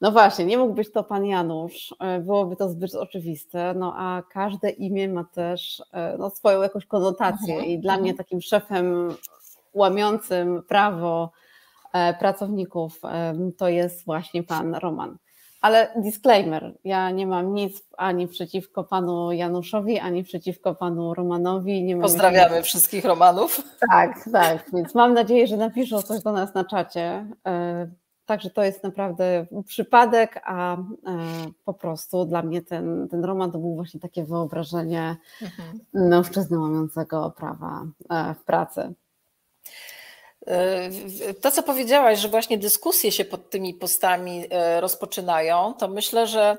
[0.00, 4.22] No właśnie, nie mógł być to pan Janusz, e, byłoby to zbyt oczywiste, no a
[4.32, 7.70] każde imię ma też e, no, swoją jakąś konotację mhm.
[7.70, 8.02] i dla mhm.
[8.02, 9.14] mnie takim szefem
[9.74, 11.32] łamiącym prawo
[12.18, 13.00] pracowników
[13.56, 15.16] to jest właśnie pan Roman.
[15.60, 21.84] Ale disclaimer, ja nie mam nic ani przeciwko panu Januszowi, ani przeciwko panu Romanowi.
[21.84, 22.66] Nie Pozdrawiamy nic...
[22.66, 23.62] wszystkich Romanów.
[23.90, 27.26] Tak, tak, więc mam nadzieję, że napiszą coś do nas na czacie.
[27.46, 27.88] E,
[28.26, 30.78] także to jest naprawdę przypadek, a e,
[31.64, 35.80] po prostu dla mnie ten, ten roman to był właśnie takie wyobrażenie mhm.
[35.94, 38.94] mężczyzny łamiącego prawa e, w pracy.
[41.40, 46.58] To, co powiedziałaś, że właśnie dyskusje się pod tymi postami e, rozpoczynają, to myślę, że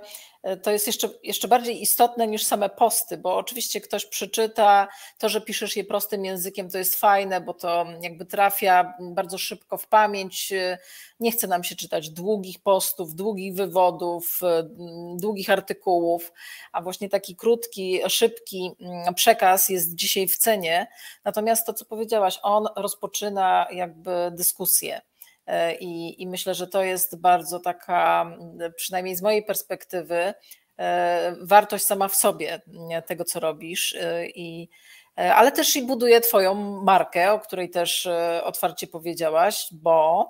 [0.64, 5.42] to jest jeszcze, jeszcze bardziej istotne niż same posty, bo oczywiście ktoś przeczyta, to, że
[5.42, 10.52] piszesz je prostym językiem, to jest fajne, bo to jakby trafia bardzo szybko w pamięć.
[10.52, 10.78] E,
[11.20, 14.70] nie chce nam się czytać długich postów, długich wywodów, e,
[15.16, 16.32] długich artykułów,
[16.72, 20.88] a właśnie taki krótki, szybki mm, przekaz jest dzisiaj w cenie.
[21.24, 25.09] Natomiast to, co powiedziałaś, on rozpoczyna jakby dyskusję.
[25.50, 28.32] E, I, I myślę, że to jest bardzo taka,
[28.76, 30.34] przynajmniej z mojej perspektywy,
[30.80, 32.62] e, wartość sama w sobie
[33.06, 33.96] tego, co robisz.
[33.96, 34.70] E, I,
[35.16, 38.08] ale też i buduje Twoją markę, o której też
[38.44, 40.28] otwarcie powiedziałaś, bo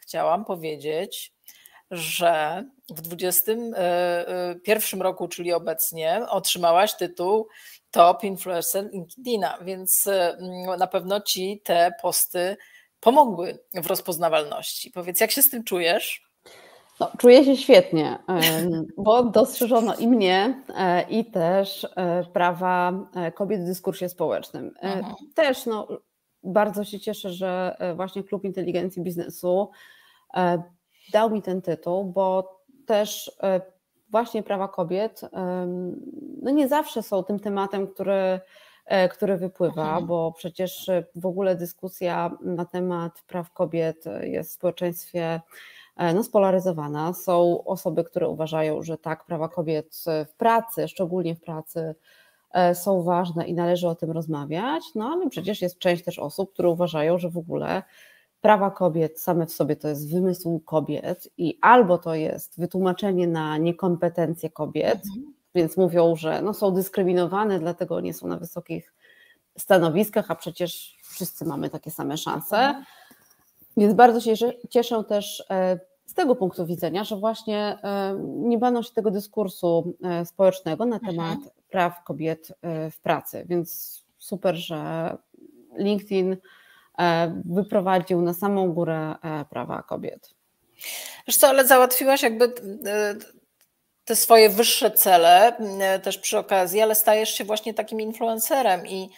[0.00, 1.32] chciałam powiedzieć,
[1.90, 7.48] że w 2021 roku, czyli obecnie, otrzymałaś tytuł
[7.90, 10.08] Top Influencer LinkedIna, więc
[10.78, 12.56] na pewno Ci te posty
[13.00, 14.90] pomogły w rozpoznawalności.
[14.90, 16.28] Powiedz, jak się z tym czujesz?
[17.00, 18.18] No, czuję się świetnie,
[18.96, 24.74] bo dostrzeżono i mnie, e, i też e, prawa e, kobiet w dyskursie społecznym.
[24.80, 25.14] Mhm.
[25.34, 25.88] Też no,
[26.42, 29.70] bardzo się cieszę, że właśnie Klub Inteligencji Biznesu
[31.12, 33.38] dał mi ten tytuł, bo też
[34.10, 35.20] właśnie prawa kobiet
[36.42, 38.40] no nie zawsze są tym tematem, który
[39.10, 40.06] który wypływa, mhm.
[40.06, 45.40] bo przecież w ogóle dyskusja na temat praw kobiet jest w społeczeństwie
[45.96, 47.14] e, no, spolaryzowana.
[47.14, 51.94] Są osoby, które uważają, że tak, prawa kobiet w pracy, szczególnie w pracy,
[52.52, 56.52] e, są ważne i należy o tym rozmawiać, no ale przecież jest część też osób,
[56.52, 57.82] które uważają, że w ogóle
[58.40, 63.58] prawa kobiet same w sobie to jest wymysł kobiet i albo to jest wytłumaczenie na
[63.58, 68.94] niekompetencje kobiet, mhm więc mówią, że no są dyskryminowane, dlatego nie są na wysokich
[69.58, 72.84] stanowiskach, a przecież wszyscy mamy takie same szanse.
[73.76, 74.34] Więc bardzo się
[74.70, 79.94] cieszę też e, z tego punktu widzenia, że właśnie e, nie baną się tego dyskursu
[80.02, 81.16] e, społecznego na mhm.
[81.16, 81.38] temat
[81.70, 82.52] praw kobiet
[82.90, 85.16] w pracy, więc super, że
[85.76, 86.36] LinkedIn
[87.44, 89.14] wyprowadził na samą górę
[89.50, 90.34] prawa kobiet.
[91.26, 92.54] Wiesz co, ale załatwiłaś jakby
[94.08, 99.10] te swoje wyższe cele mm, też przy okazji, ale stajesz się właśnie takim influencerem i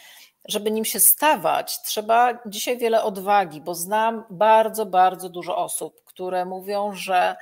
[0.49, 6.45] żeby nim się stawać, trzeba dzisiaj wiele odwagi, bo znam bardzo, bardzo dużo osób, które
[6.45, 7.37] mówią, że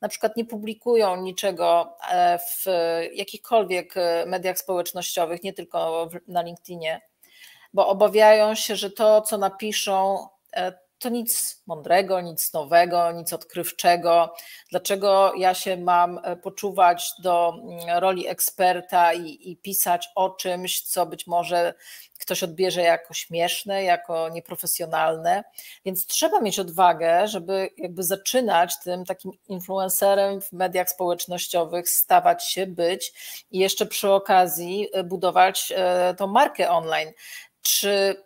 [0.00, 2.64] na przykład nie publikują niczego e, w
[3.14, 7.00] jakichkolwiek e, mediach społecznościowych, nie tylko na LinkedInie,
[7.72, 14.34] bo obawiają się, że to, co napiszą, e, to nic mądrego, nic nowego, nic odkrywczego.
[14.70, 20.82] Dlaczego ja się mam e, poczuwać do mm, roli eksperta i, i, pisać o czymś,
[20.82, 21.74] co być może
[22.20, 25.44] ktoś odbierze jako śmieszne, jako nieprofesjonalne.
[25.84, 32.66] Więc trzeba mieć odwagę, żeby jakby zaczynać tym takim influencerem w mediach społecznościowych, stawać się,
[32.66, 33.12] być
[33.50, 37.10] i jeszcze przy okazji e, budować e, tą markę online.
[37.62, 38.16] Czy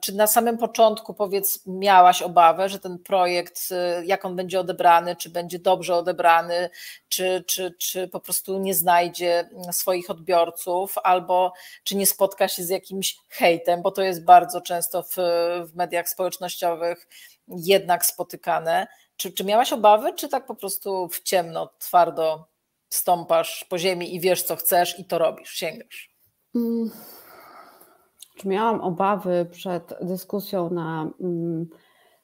[0.00, 5.16] czy na samym początku, powiedz, miałaś obawę, że ten projekt, e, jak on będzie odebrany,
[5.16, 6.70] czy będzie dobrze odebrany,
[7.08, 11.52] czy, czy, czy po prostu nie znajdzie swoich odbiorców, albo
[11.84, 15.16] czy nie spotka się z jakimś hejtem, bo to jest bardzo często w,
[15.66, 17.08] w mediach społecznościowych
[17.48, 18.86] jednak spotykane.
[19.16, 22.46] Czy, czy miałaś obawy, czy tak po prostu w ciemno, twardo
[22.88, 26.10] stąpasz po ziemi i wiesz, co chcesz i to robisz, sięgasz?
[26.54, 26.90] Mm
[28.34, 31.10] czy miałam obawy przed dyskusją na.
[31.20, 31.66] Mm,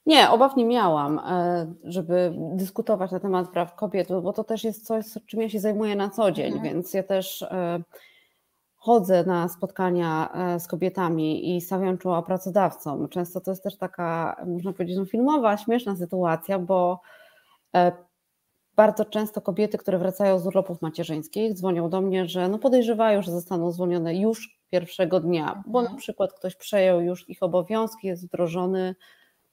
[0.06, 4.86] nie, obaw nie miałam, e, żeby dyskutować na temat praw kobiet, bo to też jest
[4.86, 6.64] coś, czym ja się zajmuję na co dzień, mhm.
[6.64, 7.82] więc ja też e,
[8.74, 13.08] chodzę na spotkania e, z kobietami i stawiam czoła pracodawcom.
[13.08, 17.00] Często to jest też taka, można powiedzieć, no, filmowa, śmieszna sytuacja, bo
[18.76, 23.32] bardzo często kobiety, które wracają z urlopów macierzyńskich, dzwonią do mnie, że no podejrzewają, że
[23.32, 25.94] zostaną zwolnione już pierwszego dnia, bo mhm.
[25.94, 28.94] na przykład ktoś przejął już ich obowiązki, jest wdrożony,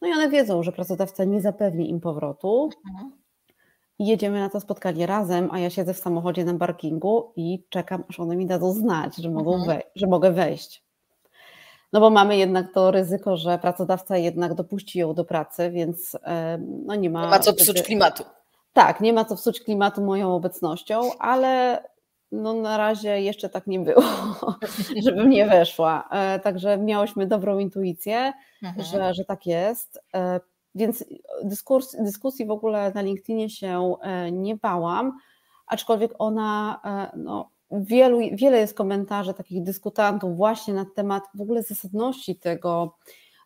[0.01, 2.69] no i one wiedzą, że pracodawca nie zapewni im powrotu.
[2.89, 3.11] Mhm.
[3.99, 8.03] I jedziemy na to spotkanie razem, a ja siedzę w samochodzie na parkingu i czekam,
[8.09, 9.81] aż one mi dadzą znać, że, mogą mhm.
[9.95, 10.83] że mogę wejść.
[11.93, 16.17] No bo mamy jednak to ryzyko, że pracodawca jednak dopuści ją do pracy, więc
[16.85, 17.21] no nie ma.
[17.21, 18.23] Nie ma co psuć klimatu.
[18.73, 21.83] Tak, nie ma co psuć klimatu moją obecnością, ale
[22.31, 24.03] no na razie jeszcze tak nie było,
[25.05, 26.09] żebym nie weszła.
[26.11, 28.85] E, także miałyśmy dobrą intuicję, mhm.
[28.85, 29.99] że, że tak jest.
[30.15, 30.39] E,
[30.75, 31.05] więc
[31.43, 35.17] dyskurs, dyskusji w ogóle na LinkedInie się e, nie bałam,
[35.67, 36.81] aczkolwiek ona,
[37.17, 42.97] no, wielu, wiele jest komentarzy takich dyskutantów właśnie na temat w ogóle zasadności tego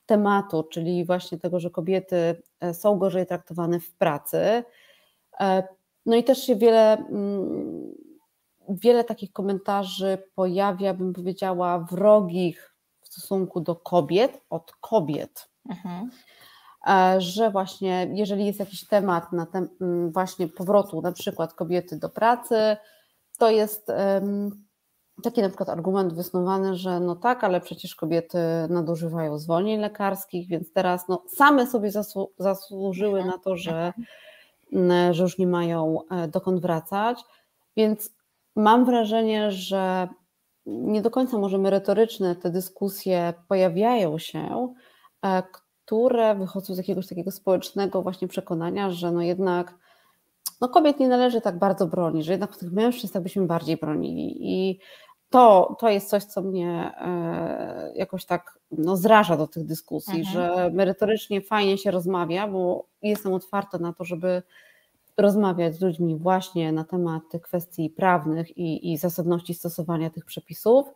[0.06, 2.42] tematu, czyli właśnie tego, że kobiety
[2.74, 4.64] są gorzej traktowane w pracy.
[6.06, 7.94] No i też się wiele mm,
[8.76, 15.50] wiele takich komentarzy pojawia, bym powiedziała, wrogich w stosunku do kobiet, od kobiet.
[15.70, 16.10] Mhm.
[16.88, 19.70] E, że właśnie, jeżeli jest jakiś temat na tem,
[20.12, 22.78] właśnie powrotu na przykład kobiety do pracy,
[23.38, 24.66] to jest um,
[25.24, 28.38] taki na przykład argument wysnuwany, że no tak, ale przecież kobiety
[28.70, 33.28] nadużywają zwolnień lekarskich, więc teraz no, same sobie zasłu zasłużyły mhm.
[33.28, 33.94] na to, że,
[34.72, 35.14] mhm.
[35.14, 37.24] że już nie mają e, dokąd wracać.
[37.78, 38.10] Więc
[38.56, 40.08] mam wrażenie, że
[40.66, 44.74] nie do końca może merytoryczne te dyskusje pojawiają się,
[45.26, 45.44] e,
[45.86, 49.76] które wychodzą z jakiegoś takiego społecznego właśnie przekonania, że no jednak
[50.62, 54.38] no kobiet nie należy tak bardzo bronić, że jednak tych mężczyzn tak byśmy bardziej bronili
[54.40, 54.80] i
[55.30, 60.34] to, to jest coś, co mnie e, jakoś tak no, zraża do tych dyskusji, mhm.
[60.34, 64.44] że merytorycznie fajnie się rozmawia, bo jestem otwarta na to, żeby
[65.18, 70.88] rozmawiać z ludźmi właśnie na temat tych kwestii prawnych i, i zasadności stosowania tych przepisów,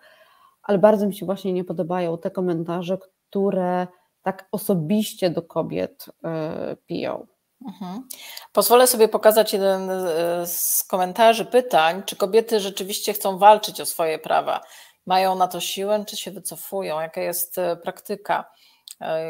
[0.64, 2.98] ale bardzo mi się właśnie nie podobają te komentarze,
[3.30, 3.88] które
[4.22, 7.28] tak osobiście do kobiet y, piją.
[7.68, 8.08] Mhm.
[8.52, 14.20] Pozwolę sobie pokazać jeden e, z komentarzy, pytań, czy kobiety rzeczywiście chcą walczyć o swoje
[14.20, 14.62] prawa.
[15.06, 17.00] Mają na to siłę, czy się wycofują?
[17.00, 18.52] Jaka jest e, praktyka?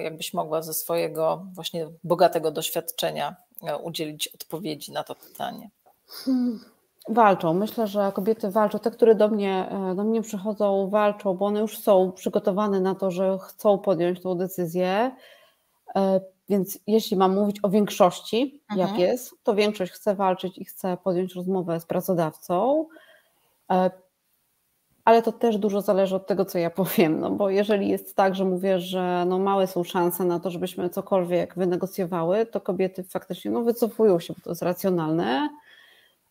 [0.03, 3.35] Jakbyś mogła ze swojego właśnie bogatego doświadczenia
[3.83, 5.69] udzielić odpowiedzi na to pytanie?
[6.07, 6.59] Hmm.
[7.09, 7.53] Walczą.
[7.53, 8.79] Myślę, że kobiety walczą.
[8.79, 12.95] Te, które do mnie, e, do mnie przychodzą, walczą, bo one już są przygotowane na
[12.95, 15.15] to, że chcą podjąć tą decyzję.
[15.95, 18.89] E, więc jeśli mam mówić o większości, mhm.
[18.89, 22.85] jak jest, to większość chce walczyć i chce podjąć rozmowę z pracodawcą
[25.05, 28.35] ale to też dużo zależy od tego, co ja powiem, no bo jeżeli jest tak,
[28.35, 33.51] że mówię, że no małe są szanse na to, żebyśmy cokolwiek wynegocjowały, to kobiety faktycznie
[33.51, 35.49] no wycofują się, bo to jest racjonalne,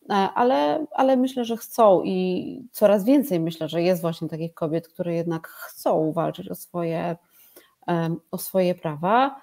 [0.09, 4.87] e, ale, ale myślę, że chcą i coraz więcej myślę, że jest właśnie takich kobiet,
[4.87, 7.15] które jednak chcą walczyć o swoje,
[8.31, 9.41] o swoje prawa.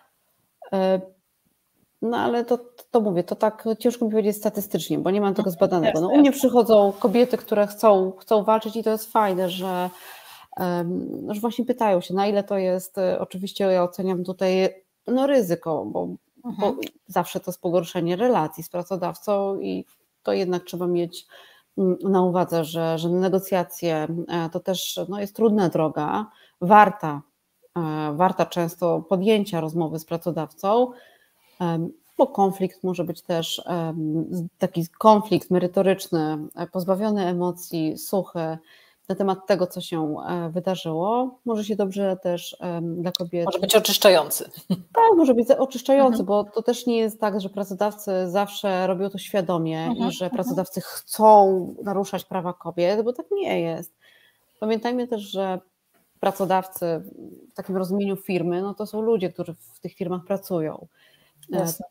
[2.03, 2.59] No ale to,
[2.91, 6.01] to mówię, to tak ciężko mi powiedzieć statystycznie, bo nie mam tego zbadanego.
[6.01, 9.91] No, u mnie przychodzą kobiety, które chcą, chcą walczyć i to jest fajne, że,
[11.29, 14.75] że właśnie pytają się, na ile to jest, e, oczywiście ja oceniam tutaj
[15.07, 16.09] no, ryzyko, bo,
[16.45, 16.75] mhm.
[16.77, 19.85] bo zawsze to jest pogorszenie relacji z pracodawcą i
[20.23, 21.27] to jednak trzeba mieć
[21.79, 26.27] mm, na uwadze, że, że negocjacje e, to też no, jest trudna droga,
[26.61, 27.23] warta,
[27.77, 30.93] e, warta często podjęcia rozmowy z pracodawcą,
[32.19, 33.63] bo konflikt może być też
[34.59, 38.59] taki konflikt merytoryczny, e, pozbawiony emocji, suchy
[39.09, 41.39] na temat tego, co się e, wydarzyło.
[41.45, 43.45] Może się dobrze też dla kobiet.
[43.47, 44.51] Może być oczyszczający.
[44.69, 46.27] Tak, może być oczyszczający, mhm.
[46.27, 50.11] bo to też nie jest tak, że pracodawcy zawsze robią to świadomie mhm.
[50.11, 50.37] i że mhm.
[50.37, 50.97] pracodawcy mhm.
[50.97, 53.93] chcą naruszać prawa kobiet, bo tak nie jest.
[54.61, 55.61] Pamiętajmy też, że
[56.21, 57.03] pracodawcy
[57.51, 60.87] w takim rozumieniu firmy, no to są ludzie, którzy w tych firmach pracują.
[61.49, 61.87] Jasne.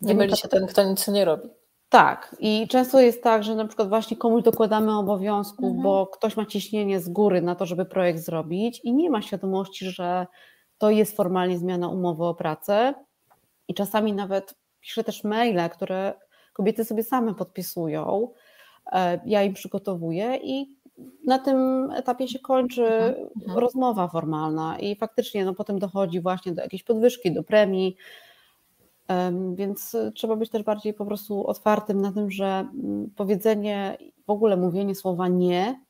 [0.00, 1.48] Nie myli się ten, kto nic nie robi.
[1.88, 5.82] Tak, i często jest tak, że na przykład właśnie komuś dokładamy obowiązków, mhm.
[5.82, 9.90] bo ktoś ma ciśnienie z góry na to, żeby projekt zrobić i nie ma świadomości,
[9.90, 10.26] że
[10.78, 12.94] to jest formalnie zmiana umowy o pracę.
[13.68, 16.14] I czasami nawet piszę też maile, które
[16.52, 18.28] kobiety sobie same podpisują.
[18.92, 20.76] E, ja im przygotowuję i
[21.26, 23.28] na tym etapie się kończy mhm.
[23.36, 23.58] mhm.
[23.58, 27.96] rozmowa formalna i faktycznie no, potem dochodzi właśnie do jakiejś podwyżki, do premii,
[29.54, 34.30] więc y, trzeba być też bardziej po prostu otwartym na tym, że mm, powiedzenie, w
[34.30, 35.80] ogóle mówienie słowa nie,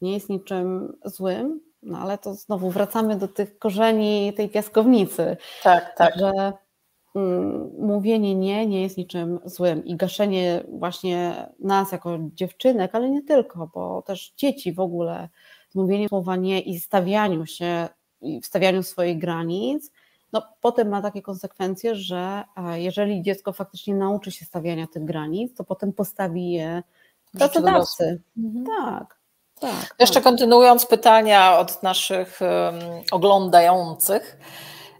[0.00, 5.36] nie jest niczym złym, no ale to znowu wracamy do tych korzeni tej piaskownicy.
[5.62, 6.18] Tak, tak.
[6.18, 6.52] Że
[7.14, 13.22] mm, mówienie nie nie jest niczym złym i gaszenie właśnie nas jako dziewczynek, ale nie
[13.22, 15.28] tylko, bo też dzieci w ogóle,
[15.74, 17.88] mówienie słowa nie i stawianiu się,
[18.20, 19.92] i wstawianiu swoich granic,
[20.32, 25.54] no, potem ma takie konsekwencje, że e, jeżeli dziecko faktycznie nauczy się stawiania tych granic,
[25.54, 26.82] to potem postawi je
[27.32, 28.22] pracodawcy.
[28.38, 28.66] Mhm.
[28.66, 29.20] Tak.
[29.60, 30.24] Tak, Jeszcze tak.
[30.24, 34.38] kontynuując pytania od naszych um, oglądających,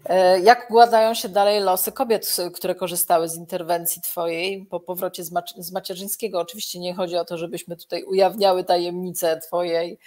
[0.05, 5.23] E, jak układają się dalej losy kobiet, które korzystały z interwencji Twojej po powrocie
[5.57, 6.39] z macierzyńskiego?
[6.39, 9.99] Oczywiście nie chodzi o to, żebyśmy tutaj ujawniały tajemnice Twojej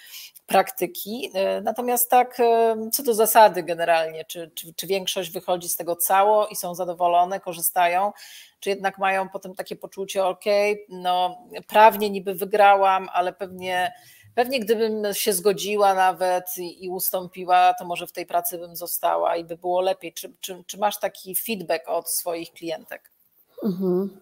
[0.45, 1.31] praktyki.
[1.33, 5.95] E, natomiast tak, e, co do zasady generalnie, czy, czy, czy większość wychodzi z tego
[5.95, 8.11] cało i są zadowolone, korzystają,
[8.59, 10.43] czy jednak mają potem takie poczucie, ok,
[10.89, 11.37] no
[11.67, 13.93] prawnie niby wygrałam, ale pewnie
[14.35, 19.35] Pewnie gdybym się zgodziła nawet i, i, ustąpiła, to może w tej pracy bym została
[19.35, 20.13] i by było lepiej.
[20.13, 23.11] Czy, czy, czy masz taki feedback od swoich klientek?
[23.63, 24.19] Mhm.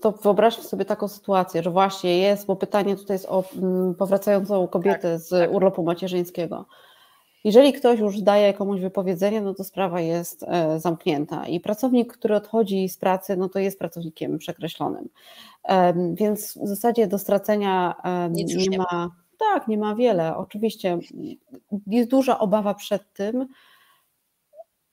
[0.00, 4.68] To wyobraźmy sobie taką sytuację, że właśnie jest, bo pytanie tutaj jest o mm, powracającą
[4.68, 5.52] kobietę tak, z tak.
[5.52, 6.66] urlopu macierzyńskiego.
[7.44, 12.34] Jeżeli ktoś już daje komuś wypowiedzenie, no to sprawa jest e, zamknięta i pracownik, który
[12.34, 15.08] odchodzi z pracy, no to jest pracownikiem przekreślonym.
[16.12, 17.94] Więc w zasadzie do stracenia
[18.30, 19.10] nie, nie ma.
[19.38, 20.36] Tak, nie ma wiele.
[20.36, 20.98] Oczywiście
[21.86, 23.46] jest duża obawa przed tym,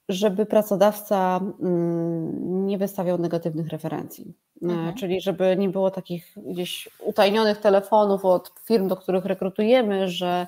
[0.09, 4.33] żeby pracodawca mm, nie wystawiał negatywnych referencji.
[4.61, 4.95] E, mhm.
[4.95, 10.47] Czyli żeby nie było takich gdzieś utajnionych telefonów od firm, do których rekrutujemy, że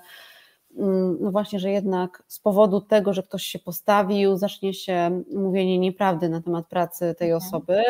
[0.77, 5.79] Mm, no właśnie, że jednak z powodu tego, że ktoś się postawił, zacznie się mówienie
[5.79, 7.47] nieprawdy na temat pracy tej mhm.
[7.47, 7.83] osoby.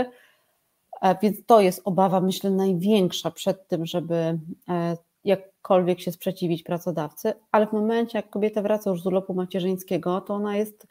[1.02, 4.40] E, więc to jest obawa, myślę, największa przed tym, żeby
[4.70, 10.22] e, jakkolwiek się sprzeciwić pracodawcy, ale w momencie, jak kobieta wraca już z urlopu macierzyńskiego,
[10.22, 10.88] to ona jest,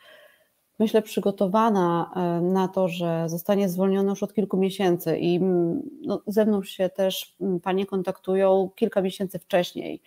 [0.79, 6.21] myślę, przygotowana e, na to, że zostanie zwolniona już od kilku miesięcy i mm, no,
[6.27, 10.03] ze mną się też mm, panie kontaktują kilka miesięcy wcześniej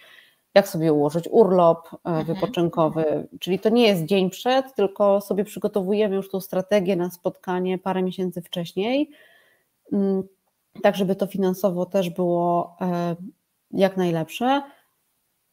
[0.58, 2.26] jak sobie ułożyć urlop e, mhm.
[2.26, 3.28] wypoczynkowy.
[3.40, 8.04] Czyli to nie jest dzień przed, tylko sobie przygotowujemy już tą strategię na spotkanie parę
[8.04, 9.10] miesięcy wcześniej,
[9.94, 10.24] mm,
[10.84, 13.16] tak żeby to finansowo też było e,
[13.72, 14.62] jak najlepsze.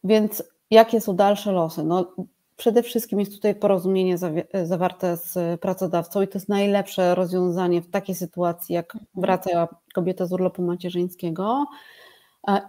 [0.04, 1.84] Więc jakie są dalsze losy?
[1.84, 2.14] No,
[2.56, 4.18] przede wszystkim jest tutaj porozumienie
[4.64, 9.06] zawarte z pracodawcą i to jest najlepsze rozwiązanie w takiej sytuacji, jak mhm.
[9.14, 11.64] wraca kobieta z urlopu macierzyńskiego.
[12.48, 12.60] E,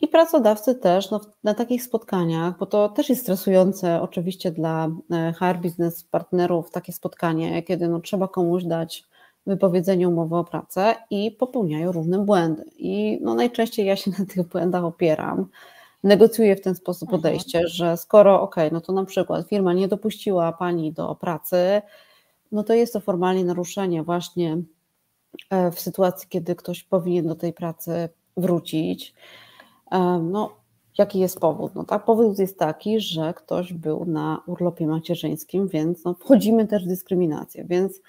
[0.00, 5.32] i pracodawcy też no, na takich spotkaniach, bo to też jest stresujące oczywiście dla e,
[5.32, 9.04] HR biznes partnerów takie spotkanie, kiedy no, trzeba komuś dać
[9.46, 12.64] wypowiedzenie umowy o pracę i popełniają różne błędy.
[12.76, 15.46] I no, najczęściej ja się na tych błędach opieram.
[16.04, 17.68] Negocjuję w ten sposób podejście, mhm.
[17.74, 21.82] że skoro ok, no to na przykład firma nie dopuściła pani do pracy,
[22.52, 24.58] no to jest to formalnie naruszenie właśnie
[25.50, 29.14] e, w sytuacji, kiedy ktoś powinien do tej pracy wrócić.
[30.22, 30.56] No,
[30.98, 31.74] jaki jest powód?
[31.74, 36.84] No tak, powód jest taki, że ktoś był na urlopie macierzyńskim, więc no, wchodzimy też
[36.84, 37.64] w dyskryminację.
[37.64, 38.00] Więc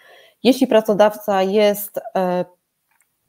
[0.44, 2.46] jeśli pracodawca jest, e,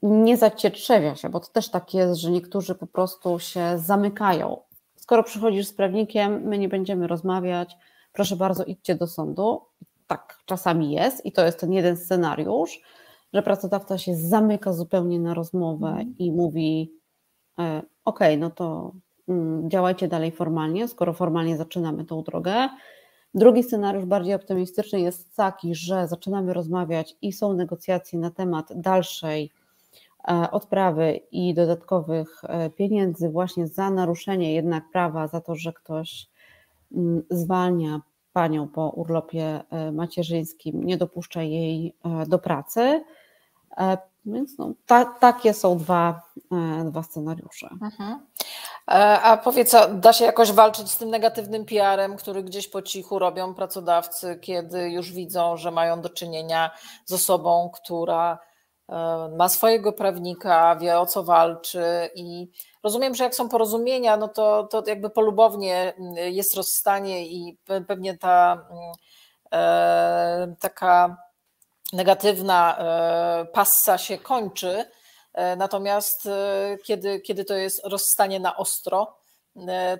[0.01, 4.57] nie zacietrzewia się, bo to też tak jest, że niektórzy po prostu się zamykają.
[4.95, 7.77] Skoro przychodzisz z prawnikiem, my nie będziemy rozmawiać,
[8.13, 9.61] proszę bardzo, idźcie do sądu.
[10.07, 12.81] Tak czasami jest i to jest ten jeden scenariusz,
[13.33, 16.15] że pracodawca się zamyka zupełnie na rozmowę mm.
[16.17, 16.93] i mówi:
[17.59, 18.91] e, ok, no to
[19.27, 22.69] mm, działajcie dalej formalnie, skoro formalnie zaczynamy tą drogę.
[23.33, 29.51] Drugi scenariusz, bardziej optymistyczny, jest taki, że zaczynamy rozmawiać i są negocjacje na temat dalszej
[30.51, 36.27] odprawy i dodatkowych e, pieniędzy właśnie za naruszenie jednak prawa, za to, że ktoś
[36.91, 38.01] mm, zwalnia
[38.33, 41.95] panią po urlopie e, macierzyńskim, nie dopuszcza jej
[42.27, 43.03] do pracy.
[44.27, 46.21] Więc no, ta, takie są dwa,
[46.51, 47.69] e, dwa scenariusze.
[47.81, 48.25] Mhm.
[48.87, 53.19] E, a powiedz, da się jakoś walczyć z tym negatywnym PR-em, który gdzieś po cichu
[53.19, 56.71] robią pracodawcy, kiedy już widzą, że mają do czynienia
[57.05, 58.46] z osobą, która e,
[59.37, 62.47] ma swojego prawnika, wie o co walczy i
[62.83, 67.57] rozumiem, że jak są porozumienia, no to, to jakby polubownie jest rozstanie i
[67.87, 68.67] pewnie ta
[70.59, 71.17] taka
[71.93, 74.85] negatywna e, passa się kończy,
[75.33, 79.17] e, natomiast e, kiedy, kiedy to jest rozstanie na ostro,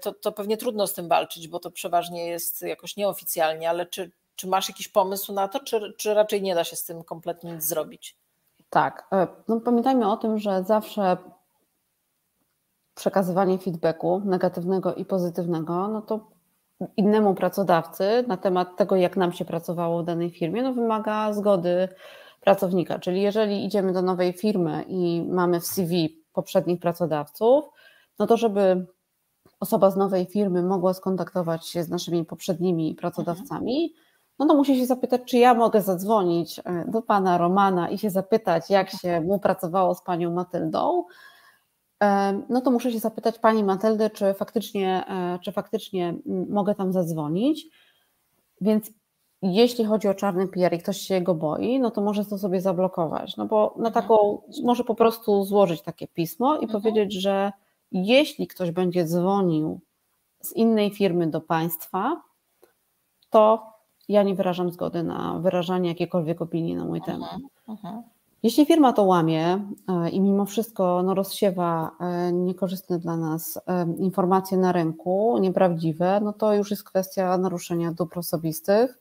[0.01, 4.11] to, to pewnie trudno z tym walczyć, bo to przeważnie jest jakoś nieoficjalnie, ale czy,
[4.35, 7.51] czy masz jakiś pomysł na to, czy, czy raczej nie da się z tym kompletnie
[7.51, 8.17] nic zrobić?
[8.69, 9.09] Tak.
[9.47, 11.17] No pamiętajmy o tym, że zawsze
[12.95, 16.27] przekazywanie feedbacku negatywnego i pozytywnego, no to
[16.97, 21.89] innemu pracodawcy na temat tego, jak nam się pracowało w danej firmie, no wymaga zgody
[22.41, 22.99] pracownika.
[22.99, 27.65] Czyli jeżeli idziemy do nowej firmy i mamy w CV poprzednich pracodawców,
[28.19, 28.85] no to żeby
[29.59, 33.93] osoba z nowej firmy mogła skontaktować się z naszymi poprzednimi pracodawcami,
[34.39, 38.09] no to musi się zapytać, czy ja mogę zadzwonić e, do pana Romana i się
[38.09, 41.03] zapytać, jak się mu pracowało z panią Matyldą,
[42.49, 46.13] no to muszę się zapytać Pani Matyldy, czy faktycznie, e, czy faktycznie
[46.49, 47.67] mogę tam zadzwonić.
[48.61, 48.91] Więc
[49.41, 52.61] jeśli chodzi o czarny PR i ktoś się go boi, no to może to sobie
[52.61, 53.93] zablokować, no bo na mhm.
[53.93, 56.81] taką, może po prostu złożyć takie pismo i mhm.
[56.81, 57.51] powiedzieć, że
[57.91, 59.79] jeśli ktoś będzie dzwonił
[60.41, 62.21] z innej firmy do państwa,
[63.29, 63.73] to
[64.09, 67.37] ja nie wyrażam zgody na wyrażanie jakiejkolwiek opinii na mój temat.
[67.67, 68.03] Mhm.
[68.43, 73.93] Jeśli firma to łamie e, i mimo wszystko no, rozsiewa e, niekorzystne dla nas e,
[73.97, 78.99] informacje na rynku, nieprawdziwe, no to już jest kwestia naruszenia dóbr osobistych,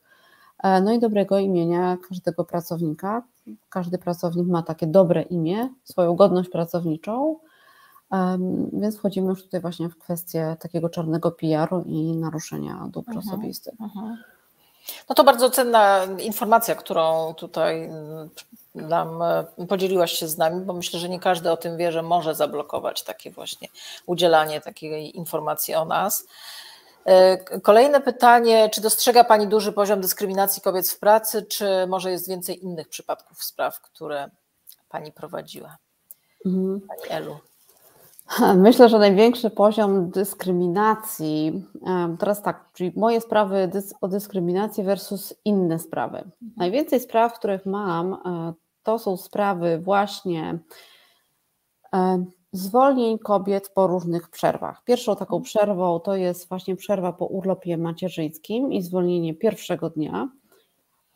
[0.83, 3.23] no i dobrego imienia każdego pracownika.
[3.69, 7.37] Każdy pracownik ma takie dobre imię, swoją godność pracowniczą,
[8.73, 13.81] więc wchodzimy już tutaj właśnie w kwestię takiego czarnego PR-u i naruszenia dóbr mhm, osobistych.
[13.81, 14.17] Mhm.
[15.09, 18.31] No to bardzo cenna informacja, którą tutaj mm,
[18.75, 22.03] nam e, podzieliłaś się z nami, bo myślę, że nie każdy o tym wie, że
[22.03, 23.69] może zablokować takie właśnie
[24.07, 26.27] udzielanie takiej informacji o nas.
[27.05, 32.29] E, kolejne pytanie, czy dostrzega Pani duży poziom dyskryminacji kobiet w pracy, czy może jest
[32.29, 34.31] więcej innych przypadków spraw, które
[34.89, 35.77] Pani prowadziła?
[36.47, 36.81] Mhm.
[36.81, 37.39] Pani Elu.
[38.57, 41.65] Myślę, że największy poziom dyskryminacji,
[42.19, 43.71] teraz tak, czyli moje sprawy
[44.01, 46.31] o dyskryminacji versus inne sprawy.
[46.57, 48.53] Najwięcej spraw, których mam, e,
[48.83, 50.59] to są sprawy właśnie
[51.95, 54.85] e, zwolnień kobiet po różnych przerwach.
[54.85, 60.29] Pierwszą taką przerwą to jest właśnie przerwa po urlopie macierzyńskim i zwolnienie pierwszego dnia.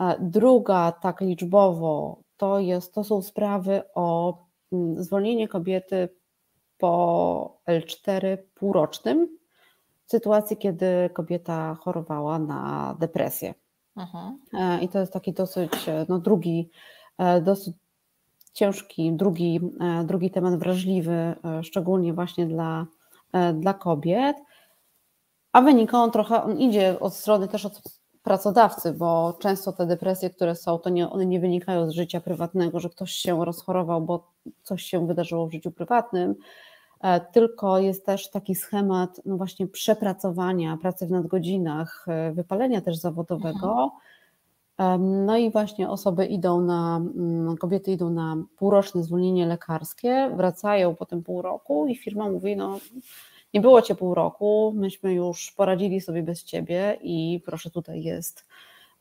[0.00, 4.38] E, druga, tak liczbowo, to, jest, to są sprawy o
[4.72, 6.19] mm, zwolnienie kobiety
[6.80, 9.38] po L4 półrocznym,
[10.06, 13.54] w sytuacji, kiedy kobieta chorowała na depresję.
[13.96, 14.32] Aha.
[14.52, 14.80] Mhm.
[14.80, 16.70] E, I to jest taki dosyć, e, no drugi,
[17.18, 17.74] e, dosyć
[18.52, 19.60] ciężki, drugi,
[20.04, 22.86] drugi temat wrażliwy, szczególnie właśnie dla,
[23.54, 24.36] dla kobiet.
[25.52, 27.82] A wynika on trochę, on idzie od strony też od
[28.22, 32.80] pracodawcy, bo często te depresje, które są, to nie, one nie wynikają z życia prywatnego,
[32.80, 36.34] że ktoś się rozchorował, bo coś się wydarzyło w życiu prywatnym,
[37.32, 43.92] tylko jest też taki schemat no właśnie przepracowania, pracy w nadgodzinach, e, wypalenia też zawodowego.
[44.78, 45.26] Mhm.
[45.26, 51.06] No i właśnie osoby idą na, mm, kobiety idą na półroczne zwolnienie lekarskie, wracają po
[51.06, 52.78] tym pół roku i firma mówi, no
[53.54, 58.46] nie było cię pół roku, myśmy już poradzili sobie bez ciebie i proszę tutaj jest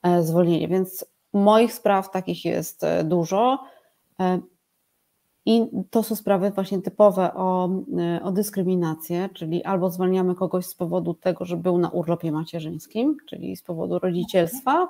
[0.03, 0.67] e, zwolnienie.
[0.67, 3.59] Więc moich spraw takich jest dużo.
[5.49, 7.69] I to są sprawy właśnie typowe o,
[7.99, 13.17] e, o dyskryminację, czyli albo zwalniamy kogoś z powodu tego, że był na urlopie macierzyńskim,
[13.25, 14.89] czyli z powodu rodzicielstwa,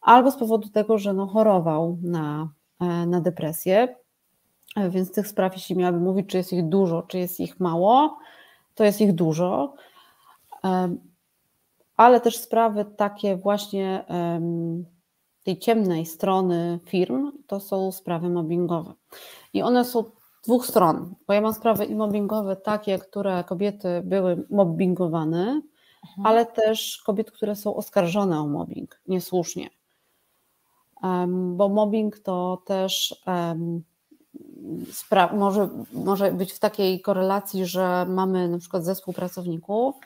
[0.00, 2.48] albo z powodu tego, że no chorował na,
[2.80, 3.96] e, na depresję.
[4.76, 8.18] E, więc tych spraw, jeśli miałabym mówić, czy jest ich dużo, czy jest ich mało,
[8.74, 9.74] to jest ich dużo.
[11.96, 14.04] Ale też sprawy takie właśnie
[15.44, 18.92] tej ciemnej strony firm, to są sprawy mobbingowe.
[19.52, 20.04] I one są
[20.44, 26.26] dwóch stron, bo ja mam sprawy i mobbingowe takie, które kobiety były mobbingowane, mhm.
[26.26, 29.70] ale też kobiety, które są oskarżone o mobbing niesłusznie.
[31.02, 33.82] Um, bo mobbing to też um,
[35.32, 39.96] może, może być w takiej korelacji, że mamy na przykład zespół pracowników,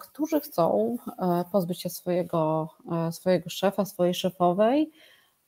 [0.00, 4.90] którzy chcą e, pozbyć się swojego, e, swojego szefa, swojej szefowej,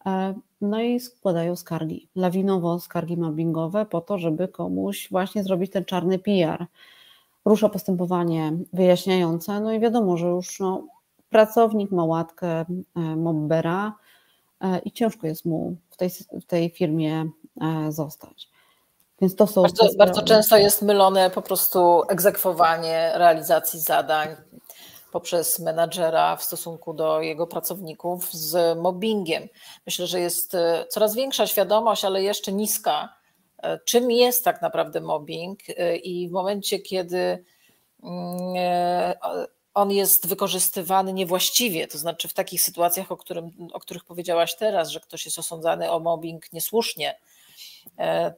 [0.07, 5.85] E, no i składają skargi, lawinowo skargi mobbingowe po to, żeby komuś właśnie zrobić ten
[5.85, 6.67] czarny PR.
[7.45, 10.87] Rusza postępowanie wyjaśniające, no i wiadomo, że już no,
[11.31, 12.65] pracownik ma łatkę e,
[13.17, 13.95] mobbera
[14.61, 16.11] e, i ciężko jest mu w tej,
[16.41, 17.25] w tej firmie
[17.89, 18.51] zostać.
[19.21, 24.37] Więc to są bardzo, bardzo często jest mylone po prostu egzekwowanie realizacji zadań,
[25.13, 29.49] poprzez menadżera w stosunku do jego pracowników z mobbingiem.
[29.87, 33.15] Myślę, że jest e, coraz większa świadomość, ale jeszcze niska,
[33.63, 37.45] e, czym jest tak naprawdę mobbing e, i w momencie, kiedy
[38.03, 38.55] mm,
[39.75, 44.89] on jest wykorzystywany niewłaściwie, to znaczy w takich sytuacjach, o, którym, o których powiedziałaś teraz,
[44.91, 47.19] że ktoś jest osądzany o mobbing niesłusznie,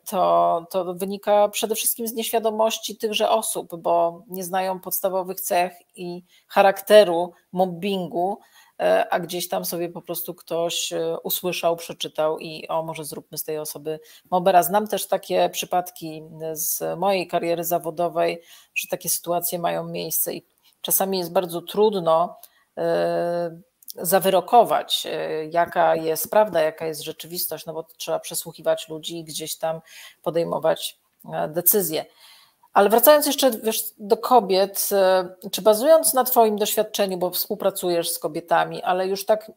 [0.05, 6.23] to, to wynika przede wszystkim z nieświadomości tychże osób, bo nie znają podstawowych cech i
[6.49, 8.39] charakteru mobbingu,
[8.81, 13.39] e, a gdzieś tam sobie po prostu ktoś e, usłyszał, przeczytał i o, może zróbmy
[13.39, 14.63] z tej osoby mobbera.
[14.63, 16.23] Znam też takie przypadki
[16.53, 18.43] z mojej kariery zawodowej,
[18.75, 20.47] że takie sytuacje mają miejsce i
[20.81, 22.37] czasami jest bardzo trudno
[23.99, 29.59] zawyrokować, e, jaka jest prawda, jaka jest rzeczywistość, no bo trzeba przesłuchiwać ludzi i gdzieś
[29.59, 29.81] tam
[30.23, 30.99] podejmować
[31.33, 32.05] e, decyzje.
[32.73, 38.19] Ale wracając jeszcze wiesz, do kobiet, e, czy bazując na Twoim doświadczeniu, bo współpracujesz z
[38.19, 39.53] kobietami, ale już tak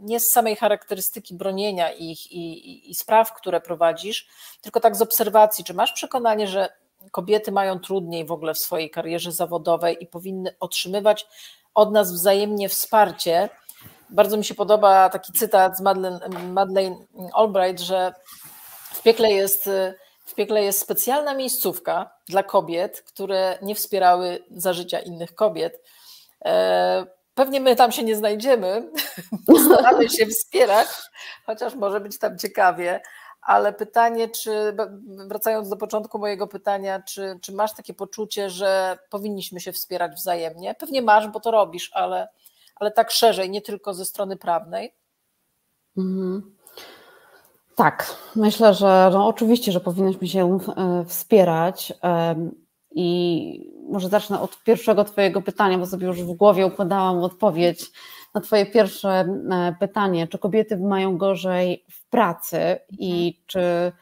[0.00, 4.28] nie z samej charakterystyki bronienia ich i, i, i spraw, które prowadzisz,
[4.60, 6.68] tylko tak z obserwacji, czy masz przekonanie, że
[7.10, 11.26] kobiety mają trudniej w ogóle w swojej karierze zawodowej i powinny otrzymywać
[11.74, 13.48] od nas wzajemnie wsparcie?
[14.14, 16.20] Bardzo mi się podoba taki cytat z Madeleine,
[16.52, 16.96] Madeleine
[17.32, 18.14] Albright, że
[18.92, 19.70] w piekle jest
[20.24, 25.82] w piekle jest specjalna miejscówka dla kobiet, które nie wspierały za życia innych kobiet.
[26.44, 28.90] E, pewnie my tam się nie znajdziemy,
[29.66, 30.88] staramy się wspierać,
[31.46, 33.00] chociaż może być tam ciekawie,
[33.42, 39.60] ale pytanie, czy wracając do początku mojego pytania, czy, czy masz takie poczucie, że powinniśmy
[39.60, 40.74] się wspierać wzajemnie?
[40.74, 42.28] Pewnie masz, bo to robisz, ale,
[42.76, 44.94] ale tak szerzej, nie tylko ze strony prawnej.
[45.96, 46.54] Mhm.
[47.74, 51.92] Tak, myślę, że no oczywiście, że powinniśmy się e, wspierać
[52.90, 57.90] i może zacznę od pierwszego Twojego pytania, bo sobie już w głowie układałam odpowiedź
[58.34, 63.44] na Twoje pierwsze e, pytanie, czy kobiety mają gorzej w pracy i mhm.
[63.46, 63.92] czy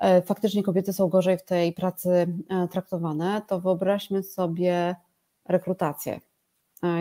[0.00, 2.26] e, faktycznie kobiety są gorzej w tej pracy
[2.70, 4.96] traktowane, to wyobraźmy sobie
[5.48, 6.20] rekrutację.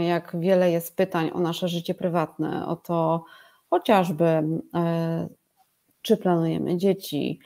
[0.01, 3.23] Jak wiele jest pytań o nasze życie prywatne, o to
[3.69, 4.43] chociażby
[6.01, 7.39] czy planujemy dzieci,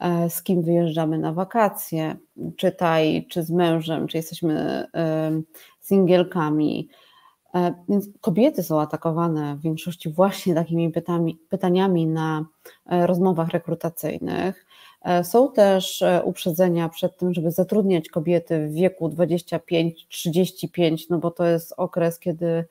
[0.00, 2.16] e, z kim wyjeżdżamy na wakacje,
[2.56, 4.86] czytaj, czy z mężem, czy jesteśmy
[5.80, 6.88] singielkami.
[7.54, 12.44] E, więc kobiety są atakowane w większości właśnie takimi pytami, pytaniami na
[12.86, 14.66] e, rozmowach rekrutacyjnych.
[15.22, 21.74] Są też uprzedzenia przed tym, żeby zatrudniać kobiety w wieku 25-35, no bo to jest
[21.76, 22.64] okres, kiedy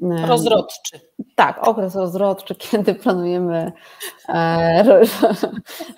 [0.00, 1.00] Rozrodczy.
[1.34, 3.72] Tak, okres rozrodczy, kiedy planujemy
[4.28, 5.00] e, ro,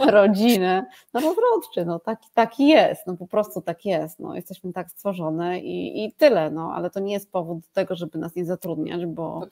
[0.11, 0.87] rodzinę.
[1.15, 4.21] No rozrodczy, no taki, taki jest, no po prostu tak jest.
[4.21, 7.97] No, jesteśmy tak stworzone i, i tyle, no, ale to nie jest powód do tego,
[7.97, 9.47] żeby nas nie zatrudniać, bo,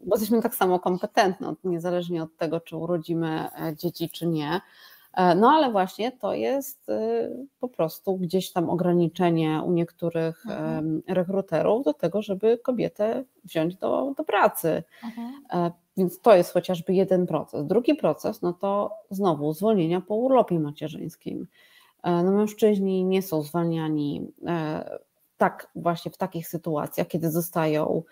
[0.00, 4.60] bo jesteśmy tak samo kompetentne, niezależnie od tego, czy urodzimy e, dzieci, czy nie.
[5.16, 11.02] E, no ale właśnie to jest y, po prostu gdzieś tam ograniczenie u niektórych mhm.
[11.08, 14.82] rekruterów do tego, żeby kobietę wziąć do, do pracy.
[15.04, 15.32] Mhm.
[15.52, 17.66] E, więc to jest chociażby jeden proces.
[17.66, 21.46] Drugi proces, no to znowu zwolnienia po urlopie macierzyńskim.
[22.02, 24.32] E, no mężczyźni nie są zwalniani
[25.36, 28.02] tak właśnie w takich sytuacjach, kiedy zostają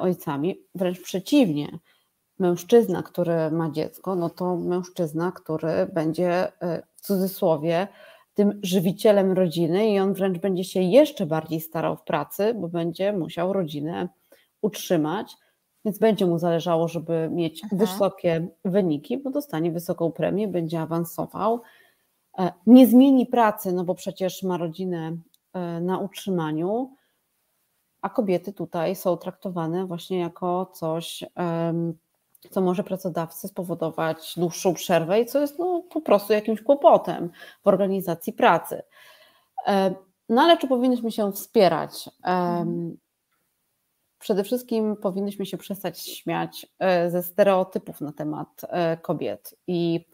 [0.00, 1.78] ojcami, wręcz przeciwnie
[2.40, 7.88] mężczyzna, który ma dziecko, no to mężczyzna, który będzie e, w cudzysłowie
[8.34, 13.12] tym żywicielem rodziny i on wręcz będzie się jeszcze bardziej starał w pracy, bo będzie
[13.12, 14.08] musiał rodzinę
[14.62, 15.36] utrzymać,
[15.84, 17.76] więc będzie mu zależało, żeby mieć Aha.
[17.76, 21.60] wysokie wyniki, bo dostanie wysoką premię, będzie awansował.
[22.38, 25.16] E, nie zmieni pracy, no bo przecież ma rodzinę
[25.52, 26.90] e, na utrzymaniu,
[28.02, 31.24] a kobiety tutaj są traktowane właśnie jako coś
[32.50, 37.30] co może pracodawcy spowodować dłuższą przerwę i co jest no, po prostu jakimś kłopotem
[37.64, 38.82] w organizacji pracy.
[39.66, 39.94] E,
[40.28, 42.10] no ale czy powinniśmy się wspierać?
[44.18, 50.06] Przede wszystkim powinniśmy się przestać śmiać e, ze stereotypów na temat e, kobiet i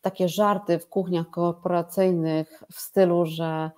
[0.00, 3.70] takie żarty w kuchniach korporacyjnych w stylu, że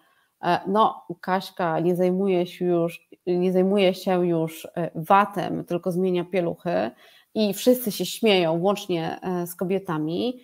[0.67, 6.91] no Kaśka nie zajmuje się już, nie zajmuje się już watem, tylko zmienia pieluchy,
[7.35, 10.43] i wszyscy się śmieją, łącznie e, z kobietami,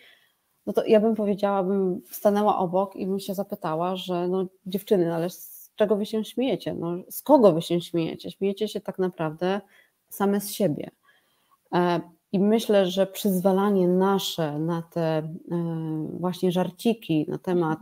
[0.66, 5.06] no to ja bym powiedziała, bym stanęła obok i bym się zapytała, że no dziewczyny,
[5.06, 6.74] no ale z czego wy się śmiejecie?
[6.74, 8.30] No, z kogo wy się śmiejecie?
[8.30, 9.60] Śmiejecie się tak naprawdę
[10.08, 10.90] same z siebie.
[11.74, 12.00] E,
[12.32, 15.32] I myślę, że przyzwalanie nasze na te e,
[16.20, 17.78] właśnie żarciki na temat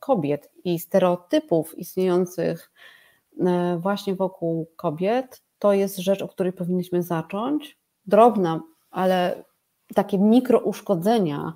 [0.00, 2.72] kobiet i stereotypów istniejących
[3.78, 9.44] właśnie wokół kobiet, to jest rzecz, o której powinniśmy zacząć, drobna, ale
[9.94, 11.54] takie mikrouszkodzenia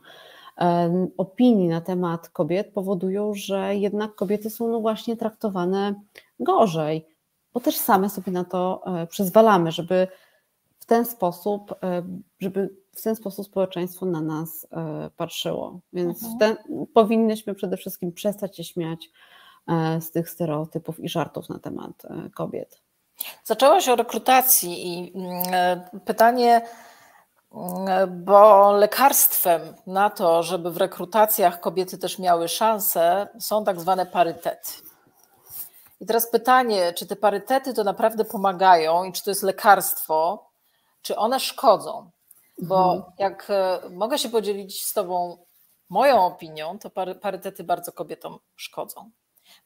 [1.16, 5.94] opinii na temat kobiet powodują, że jednak kobiety są no właśnie traktowane
[6.40, 7.06] gorzej,
[7.54, 10.08] bo też same sobie na to e, przyzwalamy, żeby
[10.78, 12.02] w ten sposób, e,
[12.40, 15.80] żeby w ten sposób społeczeństwo na nas e, patrzyło.
[15.92, 16.38] Więc mhm.
[16.38, 19.10] ten, powinnyśmy przede wszystkim przestać się śmiać
[20.00, 22.02] z tych stereotypów i żartów na temat
[22.34, 22.83] kobiet.
[23.44, 26.68] Zaczęłaś o rekrutacji i mm, pytanie,
[27.54, 34.06] mm, bo lekarstwem na to, żeby w rekrutacjach kobiety też miały szansę, są tak zwane
[34.06, 34.72] parytety.
[36.00, 40.50] I teraz pytanie, czy te parytety to naprawdę pomagają i czy to jest lekarstwo,
[41.02, 42.10] czy one szkodzą?
[42.58, 43.12] Bo mhm.
[43.18, 45.38] jak e, mogę się podzielić z Tobą
[45.88, 46.90] moją opinią, to
[47.20, 49.10] parytety bardzo kobietom szkodzą.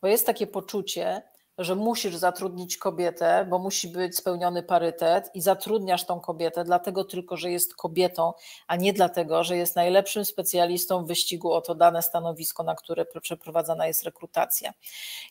[0.01, 1.23] bo jest takie poczucie,
[1.59, 7.37] że musisz zatrudnić kobietę, bo musi być spełniony parytet i zatrudniasz tą kobietę dlatego tylko,
[7.37, 8.33] że jest kobietą,
[8.67, 13.07] a nie dlatego, że jest najlepszym specjalistą w wyścigu o to dane stanowisko, na które
[13.23, 14.73] przeprowadzana jest rekrutacja.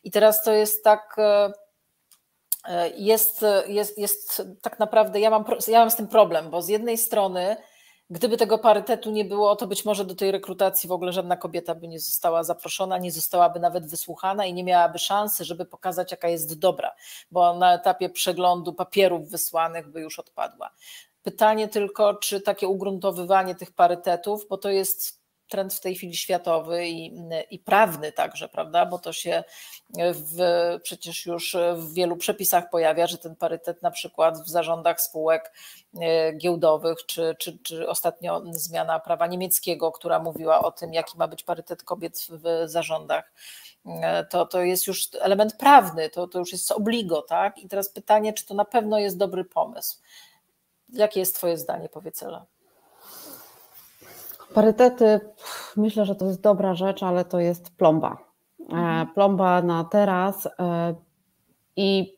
[0.04, 1.54] I teraz to jest tak e,
[2.66, 6.68] e, jest, jest, jest tak naprawdę, ja mam, ja mam z tym problem, bo z
[6.68, 7.58] jednej strony
[8.10, 11.76] Gdyby tego parytetu nie było, to być może do tej rekrutacji w ogóle żadna kobieta
[11.76, 16.28] by nie została zaproszona, nie zostałaby nawet wysłuchana i nie miałaby szansy, żeby pokazać, jaka
[16.28, 16.96] jest dobra,
[17.32, 20.70] bo na etapie przeglądu papierów wysłanych by już odpadła.
[21.24, 25.17] Pytanie tylko, czy takie ugruntowywanie tych parytetów, bo to jest
[25.48, 27.14] trend w tej chwili światowy i,
[27.52, 28.86] i prawny także, prawda?
[28.86, 29.44] Bo to się
[30.14, 30.40] w,
[30.84, 35.54] przecież już w wielu przepisach pojawia, że ten parytet na przykład w zarządach spółek
[36.02, 41.28] e, giełdowych, czy, czy, czy ostatnio zmiana prawa niemieckiego, która mówiła o tym, jaki ma
[41.28, 43.34] być parytet kobiet w zarządach.
[43.86, 47.58] E, to, to jest już element prawny, to, to już jest obligo, tak?
[47.58, 49.98] I teraz pytanie, czy to na pewno jest dobry pomysł.
[50.90, 52.46] Jakie jest Twoje zdanie, powiedz Ela?
[54.54, 55.20] Parytety,
[55.76, 58.18] myślę, że to jest dobra rzecz, ale to jest plomba.
[58.60, 59.08] E, mhm.
[59.08, 60.96] Plomba na teraz e,
[61.76, 62.18] i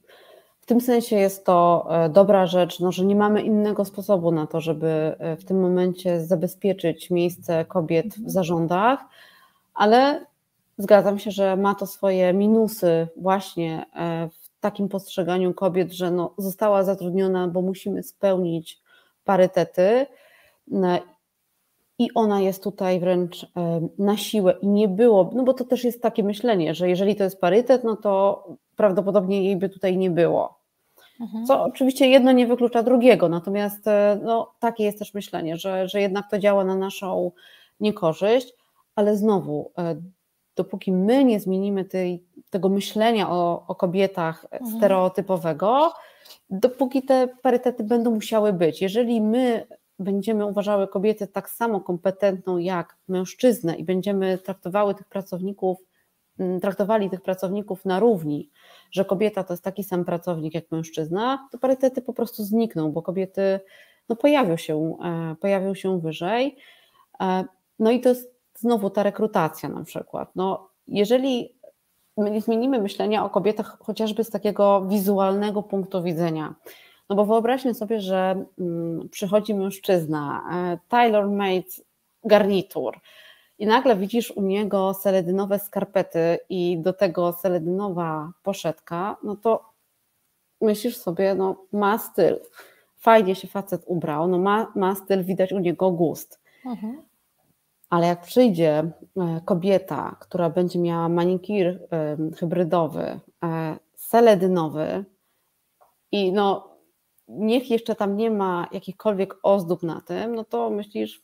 [0.61, 4.47] w tym sensie jest to e, dobra rzecz, no, że nie mamy innego sposobu na
[4.47, 8.29] to, żeby w tym momencie zabezpieczyć miejsce kobiet w mhm.
[8.29, 8.99] zarządach,
[9.73, 10.25] ale
[10.77, 13.85] zgadzam się, że ma to swoje minusy właśnie
[14.31, 18.81] w takim postrzeganiu kobiet, że no, została zatrudniona, bo musimy spełnić
[19.23, 20.05] parytety
[21.99, 23.45] i ona jest tutaj wręcz
[23.97, 27.23] na siłę i nie było, no bo to też jest takie myślenie, że jeżeli to
[27.23, 28.43] jest parytet, no to
[28.75, 30.59] prawdopodobnie jej by tutaj nie było.
[31.21, 31.45] Mhm.
[31.45, 36.01] Co oczywiście jedno nie wyklucza drugiego, natomiast e, no, takie jest też myślenie, że, że
[36.01, 37.31] jednak to działa na naszą
[37.79, 38.53] niekorzyść,
[38.95, 39.95] ale znowu, e,
[40.55, 44.77] dopóki my nie zmienimy tej, tego myślenia o, o kobietach mhm.
[44.77, 45.93] stereotypowego,
[46.49, 48.81] dopóki te parytety będą musiały być.
[48.81, 49.67] Jeżeli my
[49.99, 55.77] będziemy uważały kobietę tak samo kompetentną jak mężczyznę i będziemy traktowały tych pracowników,
[56.39, 58.49] mm, traktowali tych pracowników na równi,
[58.91, 63.01] że kobieta to jest taki sam pracownik jak mężczyzna, to parytety po prostu znikną, bo
[63.01, 63.59] kobiety
[64.09, 66.57] no, pojawią, się, e, pojawią się wyżej.
[67.21, 67.45] E,
[67.79, 70.29] no i to jest znowu ta rekrutacja na przykład.
[70.35, 71.59] No, jeżeli
[72.17, 76.55] my zmienimy myślenia o kobietach chociażby z takiego wizualnego punktu widzenia,
[77.09, 81.81] no bo wyobraźmy sobie, że mm, przychodzi mężczyzna, e, tailor-made
[82.23, 82.99] garnitur
[83.59, 89.69] i nagle widzisz u niego seledynowe skarpety i do tego seledynowa poszetka, no to
[90.61, 92.39] myślisz sobie, no ma styl,
[92.97, 96.39] fajnie się facet ubrał, no ma, ma styl, widać u niego gust.
[96.65, 97.01] Mhm.
[97.89, 101.79] Ale jak przyjdzie e, kobieta, która będzie miała manikir
[102.37, 105.05] hybrydowy, e, seledynowy
[106.11, 106.68] i no
[107.29, 111.21] niech jeszcze tam nie ma jakichkolwiek ozdób na tym, no to myślisz,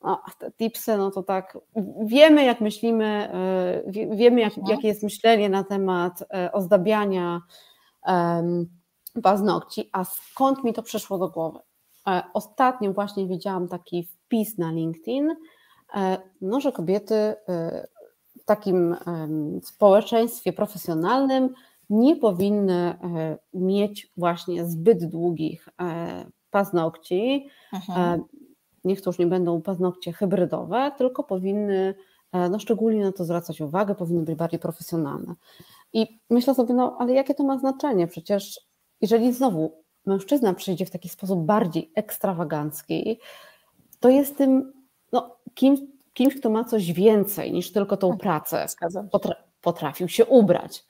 [0.00, 1.58] o, te tipsy, no to tak,
[2.04, 4.76] wiemy jak myślimy, e, wiemy jak, mhm.
[4.76, 7.40] jakie jest myślenie na temat e, ozdabiania
[9.22, 11.58] paznokci, a skąd mi to przyszło do głowy?
[12.08, 15.34] E, ostatnio właśnie widziałam taki wpis na LinkedIn,
[16.40, 17.34] no, że kobiety
[18.40, 18.96] w takim
[19.62, 21.54] społeczeństwie profesjonalnym
[21.90, 27.48] nie powinny e, mieć właśnie zbyt długich e, paznokci.
[27.96, 28.18] E,
[28.84, 31.94] niech to już nie będą paznokcie hybrydowe, tylko powinny
[32.50, 35.34] no szczególnie na to zwracać uwagę, powinny być bardziej profesjonalne.
[35.92, 38.06] I myślę sobie, no ale jakie to ma znaczenie?
[38.06, 38.60] Przecież
[39.00, 43.18] jeżeli znowu mężczyzna przyjdzie w taki sposób bardziej ekstrawagancki,
[44.00, 44.72] to jest tym
[45.12, 45.80] no, kimś,
[46.12, 48.66] kimś, kto ma coś więcej niż tylko tą tak, pracę.
[49.12, 50.84] Potra potrafił się ubrać.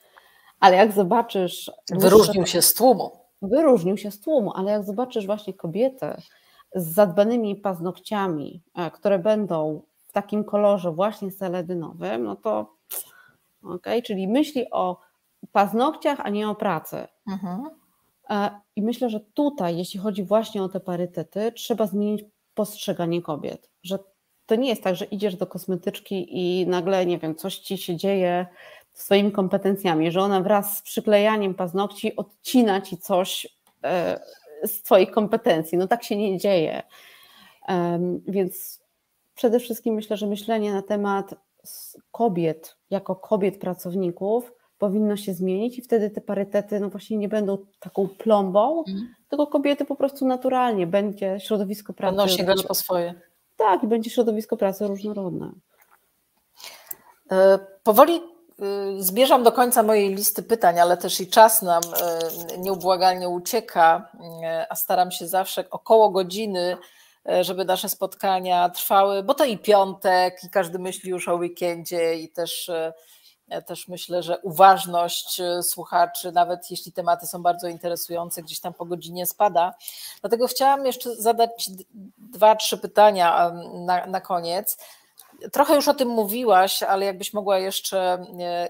[0.64, 1.70] Ale jak zobaczysz.
[1.90, 3.10] Wyróżnił się z tłumu.
[3.42, 6.22] Wyróżnił się z tłumu, ale jak zobaczysz właśnie kobietę
[6.74, 12.74] z zadbanymi paznokciami, e, które będą w takim kolorze właśnie seledynowym, no to
[13.62, 15.00] ok, czyli myśli o
[15.52, 17.06] paznokciach, a nie o pracy.
[17.26, 17.70] Mhm.
[18.30, 23.70] E, I myślę, że tutaj, jeśli chodzi właśnie o te parytety, trzeba zmienić postrzeganie kobiet,
[23.82, 23.98] że
[24.46, 27.96] to nie jest tak, że idziesz do kosmetyczki i nagle, nie wiem, coś ci się
[27.96, 28.46] dzieje,
[28.94, 34.20] swoimi kompetencjami, że ona wraz z przyklejaniem paznokci odcina ci coś e,
[34.64, 35.78] z Twoich kompetencji.
[35.78, 36.82] No tak się nie dzieje.
[38.28, 38.80] Więc
[39.34, 41.34] przede wszystkim myślę, że myślenie na temat
[42.10, 47.58] kobiet, jako kobiet pracowników, powinno się zmienić i wtedy te parytety no właśnie nie będą
[47.80, 49.14] taką plombą, mm.
[49.28, 52.16] tylko kobiety po prostu naturalnie będzie środowisko pracy.
[52.16, 53.14] Będą sięgać po swoje.
[53.56, 55.52] Tak, i będzie środowisko pracy różnorodne.
[57.32, 58.20] E, powoli
[58.98, 61.82] Zmierzam do końca mojej listy pytań, ale też i czas nam
[62.58, 64.08] nieubłagalnie ucieka,
[64.68, 66.76] a staram się zawsze około godziny,
[67.40, 72.28] żeby nasze spotkania trwały, bo to i piątek, i każdy myśli już o weekendzie, i
[72.28, 72.70] też
[73.66, 79.26] też myślę, że uważność słuchaczy, nawet jeśli tematy są bardzo interesujące, gdzieś tam po godzinie
[79.26, 79.74] spada.
[80.20, 81.70] Dlatego chciałam jeszcze zadać
[82.18, 84.78] dwa, trzy pytania na, na koniec.
[85.52, 88.68] Trochę już o tym mówiłaś, ale jakbyś mogła jeszcze, e,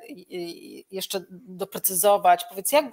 [0.90, 2.44] jeszcze doprecyzować.
[2.48, 2.84] Powiedz, jak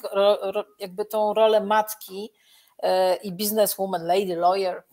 [0.79, 2.31] jakby tą rolę matki
[2.79, 4.83] e, i businesswoman, lady lawyer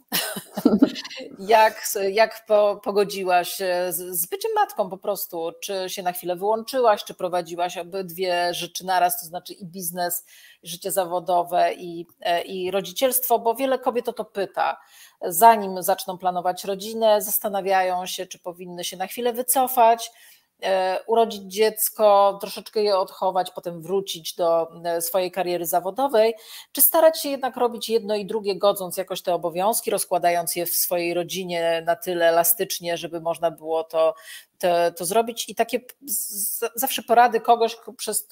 [1.39, 3.57] jak jak po, pogodziłaś
[3.89, 5.53] z, z byciem matką po prostu?
[5.61, 10.25] Czy się na chwilę wyłączyłaś, czy prowadziłaś obydwie rzeczy naraz, to znaczy i biznes,
[10.63, 13.39] życie zawodowe, i, e, i rodzicielstwo?
[13.39, 14.77] Bo wiele kobiet o to pyta.
[15.23, 20.38] Zanim zaczną planować rodzinę, zastanawiają się, czy powinny się na chwilę wycofać, E,
[21.07, 26.35] urodzić dziecko, troszeczkę je odchować, potem wrócić do e, swojej kariery zawodowej,
[26.73, 30.75] czy starać się jednak robić jedno i drugie, godząc jakoś te obowiązki, rozkładając je w
[30.75, 34.15] swojej rodzinie na tyle elastycznie, żeby można było to,
[34.59, 35.49] to, to zrobić.
[35.49, 35.81] I takie
[36.75, 37.77] zawsze porady kogoś,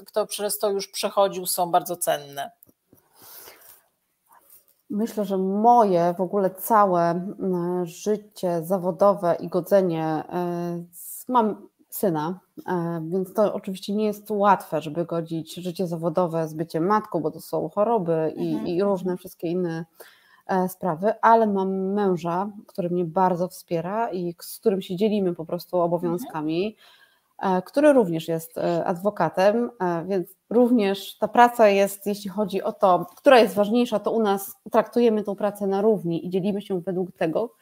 [0.06, 2.50] kto przez to już przechodził, są bardzo cenne.
[4.90, 7.34] Myślę, że moje w ogóle całe
[7.82, 10.84] życie zawodowe i godzenie e,
[11.28, 16.86] mam syna, e, więc to oczywiście nie jest łatwe, żeby godzić życie zawodowe z byciem
[16.86, 18.66] matką, bo to są choroby i, mhm.
[18.66, 19.84] i różne wszystkie inne
[20.46, 25.44] e, sprawy, ale mam męża, który mnie bardzo wspiera i z którym się dzielimy po
[25.44, 26.76] prostu obowiązkami,
[27.38, 27.62] mhm.
[27.62, 29.70] który również jest adwokatem,
[30.06, 34.56] więc również ta praca jest, jeśli chodzi o to, która jest ważniejsza, to u nas
[34.72, 37.54] traktujemy tą pracę na równi i dzielimy się według tego,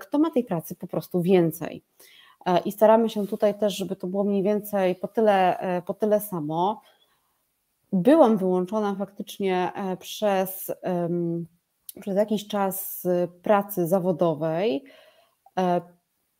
[0.00, 1.82] kto ma tej pracy po prostu więcej.
[2.46, 5.94] E, i staramy się tutaj też, żeby to było mniej więcej po tyle, e, po
[5.94, 6.82] tyle samo.
[7.92, 10.72] Byłam wyłączona faktycznie e, przez,
[12.00, 13.06] przez jakiś czas
[13.42, 14.84] pracy zawodowej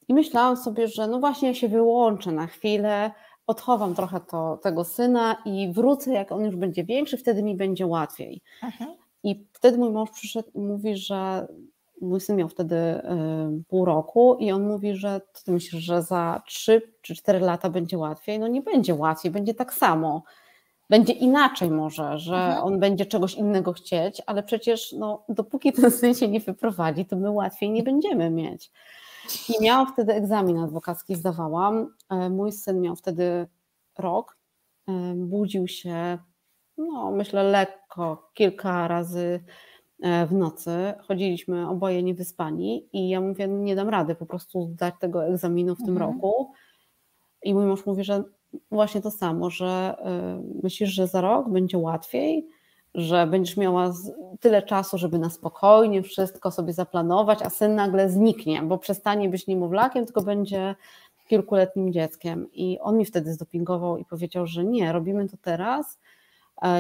[0.09, 3.11] i myślałam sobie, że no właśnie ja się wyłączę na chwilę,
[3.47, 7.87] odchowam trochę to, tego syna i wrócę, jak on już będzie większy, wtedy mi będzie
[7.87, 8.41] łatwiej.
[8.63, 8.87] Aha.
[9.23, 11.47] I wtedy mój mąż przyszedł i mówi, że
[12.01, 13.01] mój syn miał wtedy y,
[13.69, 17.99] pół roku i on mówi, że ty myślisz, że za 3 czy 4 lata będzie
[17.99, 18.39] łatwiej?
[18.39, 20.23] No nie będzie łatwiej, będzie tak samo.
[20.91, 22.65] Będzie inaczej może, że mhm.
[22.65, 27.17] on będzie czegoś innego chcieć, ale przecież no, dopóki ten syn się nie wyprowadzi, to
[27.17, 28.71] my łatwiej nie będziemy mieć.
[29.49, 31.95] I miałam wtedy egzamin adwokacki, zdawałam.
[32.11, 33.47] E, mój syn miał wtedy
[33.99, 34.39] rok.
[34.89, 36.19] E, budził się,
[36.79, 39.45] no myślę, lekko, kilka razy
[40.03, 40.71] w nocy.
[41.09, 45.79] Chodziliśmy oboje niewyspani i ja mówię, nie dam rady po prostu zdać tego egzaminu w
[45.79, 46.13] tym mhm.
[46.13, 46.53] roku.
[47.43, 48.25] I mój mąż mówi, że
[48.71, 49.97] właśnie to samo, że
[50.59, 52.49] y, myślisz, że za rok będzie łatwiej,
[52.95, 53.93] że będziesz miała
[54.41, 59.47] tyle czasu, żeby na spokojnie wszystko sobie zaplanować, a syn nagle zniknie, bo przestanie być
[59.47, 60.75] niemowlakiem, tylko będzie
[61.29, 62.53] kilkuletnim dzieckiem.
[62.53, 66.08] I on mi wtedy zdopingował i powiedział, że nie, robimy to teraz, E,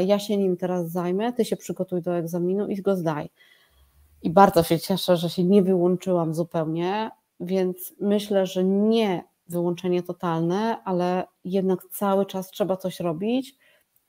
[0.06, 3.30] ja się nim teraz zajmę, ty się przygotuj do egzaminu i go zdaj.
[4.22, 7.10] I bardzo się cieszę, że się nie wyłączyłam zupełnie,
[7.40, 13.56] więc myślę, że nie wyłączenie totalne, ale jednak cały czas trzeba coś robić,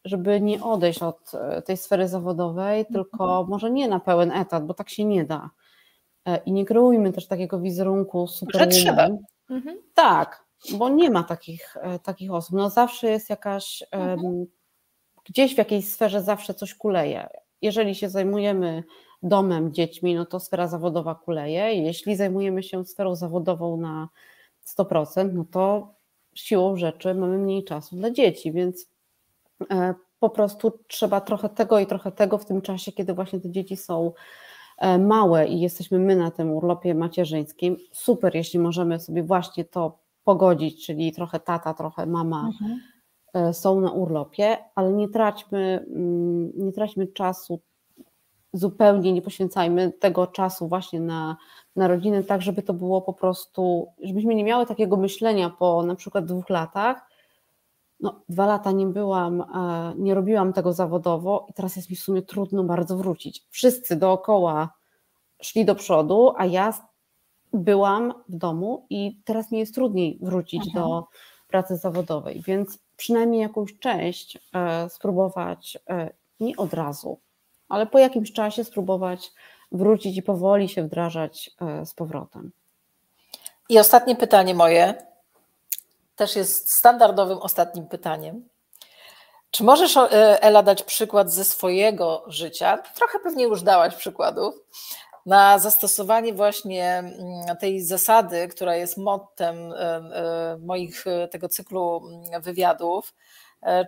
[0.05, 2.93] żeby nie odejść od e, tej sfery zawodowej, mhm.
[2.93, 5.49] tylko może nie na pełen etat, bo tak się nie da.
[6.25, 8.61] E, I nie kreujmy też takiego wizerunku super.
[8.61, 9.07] Że trzeba.
[9.49, 9.77] Mhm.
[9.93, 10.45] Tak,
[10.77, 12.55] bo nie ma takich, takich osób.
[12.55, 14.45] No zawsze jest jakaś mhm
[15.29, 17.27] gdzieś w jakiejś sferze zawsze coś kuleje.
[17.61, 18.83] Jeżeli się zajmujemy
[19.23, 21.73] domem, dziećmi, no to sfera zawodowa kuleje.
[21.73, 24.09] Jeśli zajmujemy się sferą zawodową na
[24.77, 25.93] 100%, no to
[26.33, 28.89] siłą rzeczy mamy mniej czasu dla dzieci, więc
[29.71, 33.51] e, po prostu trzeba trochę tego i trochę tego w tym czasie, kiedy właśnie te
[33.51, 34.11] dzieci są
[34.77, 37.77] e, małe i jesteśmy my na tym urlopie macierzyńskim.
[37.91, 42.45] Super, jeśli możemy sobie właśnie to pogodzić, czyli trochę tata, trochę mama.
[42.47, 42.79] Mhm
[43.51, 47.59] są na urlopie, ale nie traćmy, mm, nie traćmy czasu
[48.53, 51.37] zupełnie, nie poświęcajmy tego czasu właśnie na,
[51.75, 55.95] na rodzinę, tak żeby to było po prostu, żebyśmy nie miały takiego myślenia po na
[55.95, 57.09] przykład dwóch latach,
[57.99, 61.99] no, dwa lata nie byłam, e, nie robiłam tego zawodowo i teraz jest mi w
[61.99, 63.45] sumie trudno bardzo wrócić.
[63.49, 64.69] Wszyscy dookoła
[65.41, 66.73] szli do przodu, a ja
[67.53, 70.79] byłam w domu i teraz mi jest trudniej wrócić Aha.
[70.79, 71.07] do
[71.47, 77.19] pracy zawodowej, więc przynajmniej jakąś część e, spróbować e, nie od razu,
[77.69, 79.31] ale po jakimś czasie spróbować
[79.71, 82.51] wrócić i powoli się wdrażać e, z powrotem.
[83.69, 84.93] I ostatnie pytanie moje.
[86.15, 88.49] też jest standardowym ostatnim pytaniem.
[89.51, 89.97] Czy możesz,
[90.41, 92.77] Ela, dać przykład ze swojego życia?
[92.77, 94.55] Trochę pewnie już dałaś przykładów,
[95.29, 102.41] na zastosowanie właśnie mm, tej zasady, która jest mottem e, e, moich tego cyklu mm,
[102.41, 103.15] wywiadów,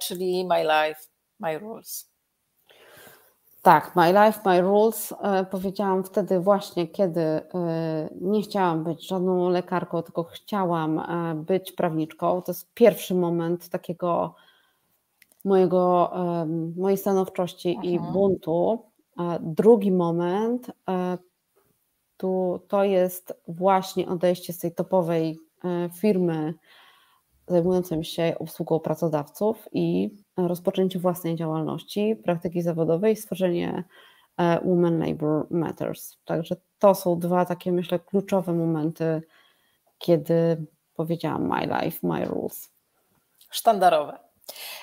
[0.02, 1.02] czyli My Life,
[1.40, 2.12] My Rules.
[3.62, 5.14] Tak, My Life, My Rules.
[5.52, 7.42] Powiedziałam wtedy właśnie, kiedy
[8.22, 11.02] nie chciałam być żadną lekarką, tylko chciałam
[11.36, 12.42] być prawniczką.
[12.42, 14.36] To jest pierwszy moment takiego
[15.46, 16.12] mojego,
[16.78, 18.14] mojej stanowczości i mhm.
[18.14, 18.86] buntu.
[19.40, 20.72] Drugi moment
[22.68, 26.54] to jest właśnie odejście z tej topowej e, firmy
[27.48, 33.84] zajmującej się obsługą pracodawców i rozpoczęcie własnej działalności, praktyki zawodowej, stworzenie
[34.38, 36.18] e, Women Labor Matters.
[36.26, 39.22] Także to są dwa takie, myślę, kluczowe momenty,
[39.98, 40.66] kiedy
[40.96, 42.70] powiedziałam My Life, My Rules.
[43.50, 44.18] Sztandarowe.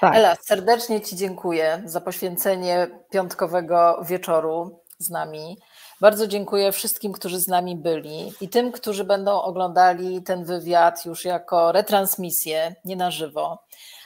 [0.01, 0.15] Tak.
[0.15, 5.59] Ela, serdecznie Ci dziękuję za poświęcenie piątkowego wieczoru z nami.
[6.01, 11.25] Bardzo dziękuję wszystkim, którzy z nami byli i tym, którzy będą oglądali ten wywiad już
[11.25, 13.59] jako retransmisję, nie na żywo.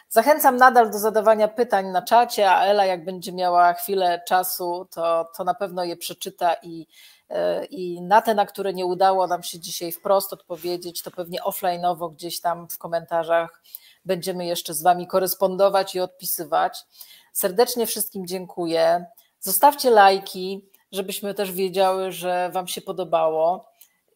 [0.08, 5.28] Zachęcam nadal do zadawania pytań na czacie, a Ela, jak będzie miała chwilę czasu, to,
[5.36, 6.86] to na pewno je przeczyta i,
[7.30, 11.40] e, i na te, na które nie udało nam się dzisiaj wprost odpowiedzieć, to pewnie
[11.40, 13.62] offline'owo gdzieś tam w komentarzach
[14.04, 16.84] będziemy jeszcze z Wami korespondować i odpisywać.
[17.32, 19.06] Serdecznie wszystkim dziękuję.
[19.40, 23.64] Zostawcie lajki, żebyśmy też wiedziały, że Wam się podobało.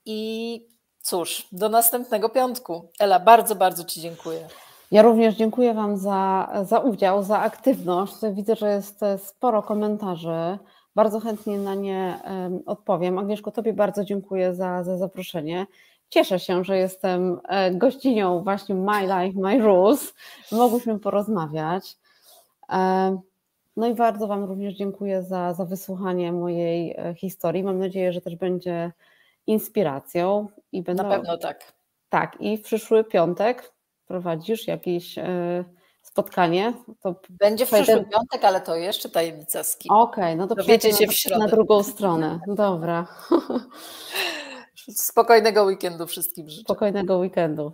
[0.04, 0.60] I
[1.00, 2.88] cóż, do następnego piątku.
[2.98, 4.48] Ela, bardzo, bardzo Ci dziękuję.
[4.90, 8.14] Ja również dziękuję Wam za, za udział, za aktywność.
[8.32, 10.58] Widzę, że jest sporo komentarzy.
[10.94, 12.18] Bardzo chętnie na nie
[12.66, 13.18] odpowiem.
[13.18, 15.66] Agnieszko, Tobie bardzo dziękuję za, za zaproszenie.
[16.08, 20.14] Cieszę się, że jestem e, gościnią właśnie My Life, My Rules.
[20.52, 21.96] Mogłyśmy porozmawiać.
[22.72, 23.20] E,
[23.76, 27.62] no i bardzo Wam również dziękuję za, za wysłuchanie mojej e, historii.
[27.62, 28.92] Mam nadzieję, że też będzie
[29.46, 30.48] inspiracją.
[30.72, 31.72] I będę, Na pewno tak.
[32.08, 33.72] Tak, i w przyszły piątek
[34.06, 35.14] prowadzisz jakieś
[36.02, 36.72] spotkanie.
[37.00, 39.92] To będzie w przyszły piątek, ale to jeszcze tajemnica z kim.
[39.92, 41.44] Okej, okay, no to przejdziecie się w środę.
[41.44, 42.40] Na drugą stronę.
[42.46, 43.06] Dobra.
[44.94, 46.62] Spokojnego weekendu wszystkim życzę.
[46.62, 47.72] Spokojnego weekendu.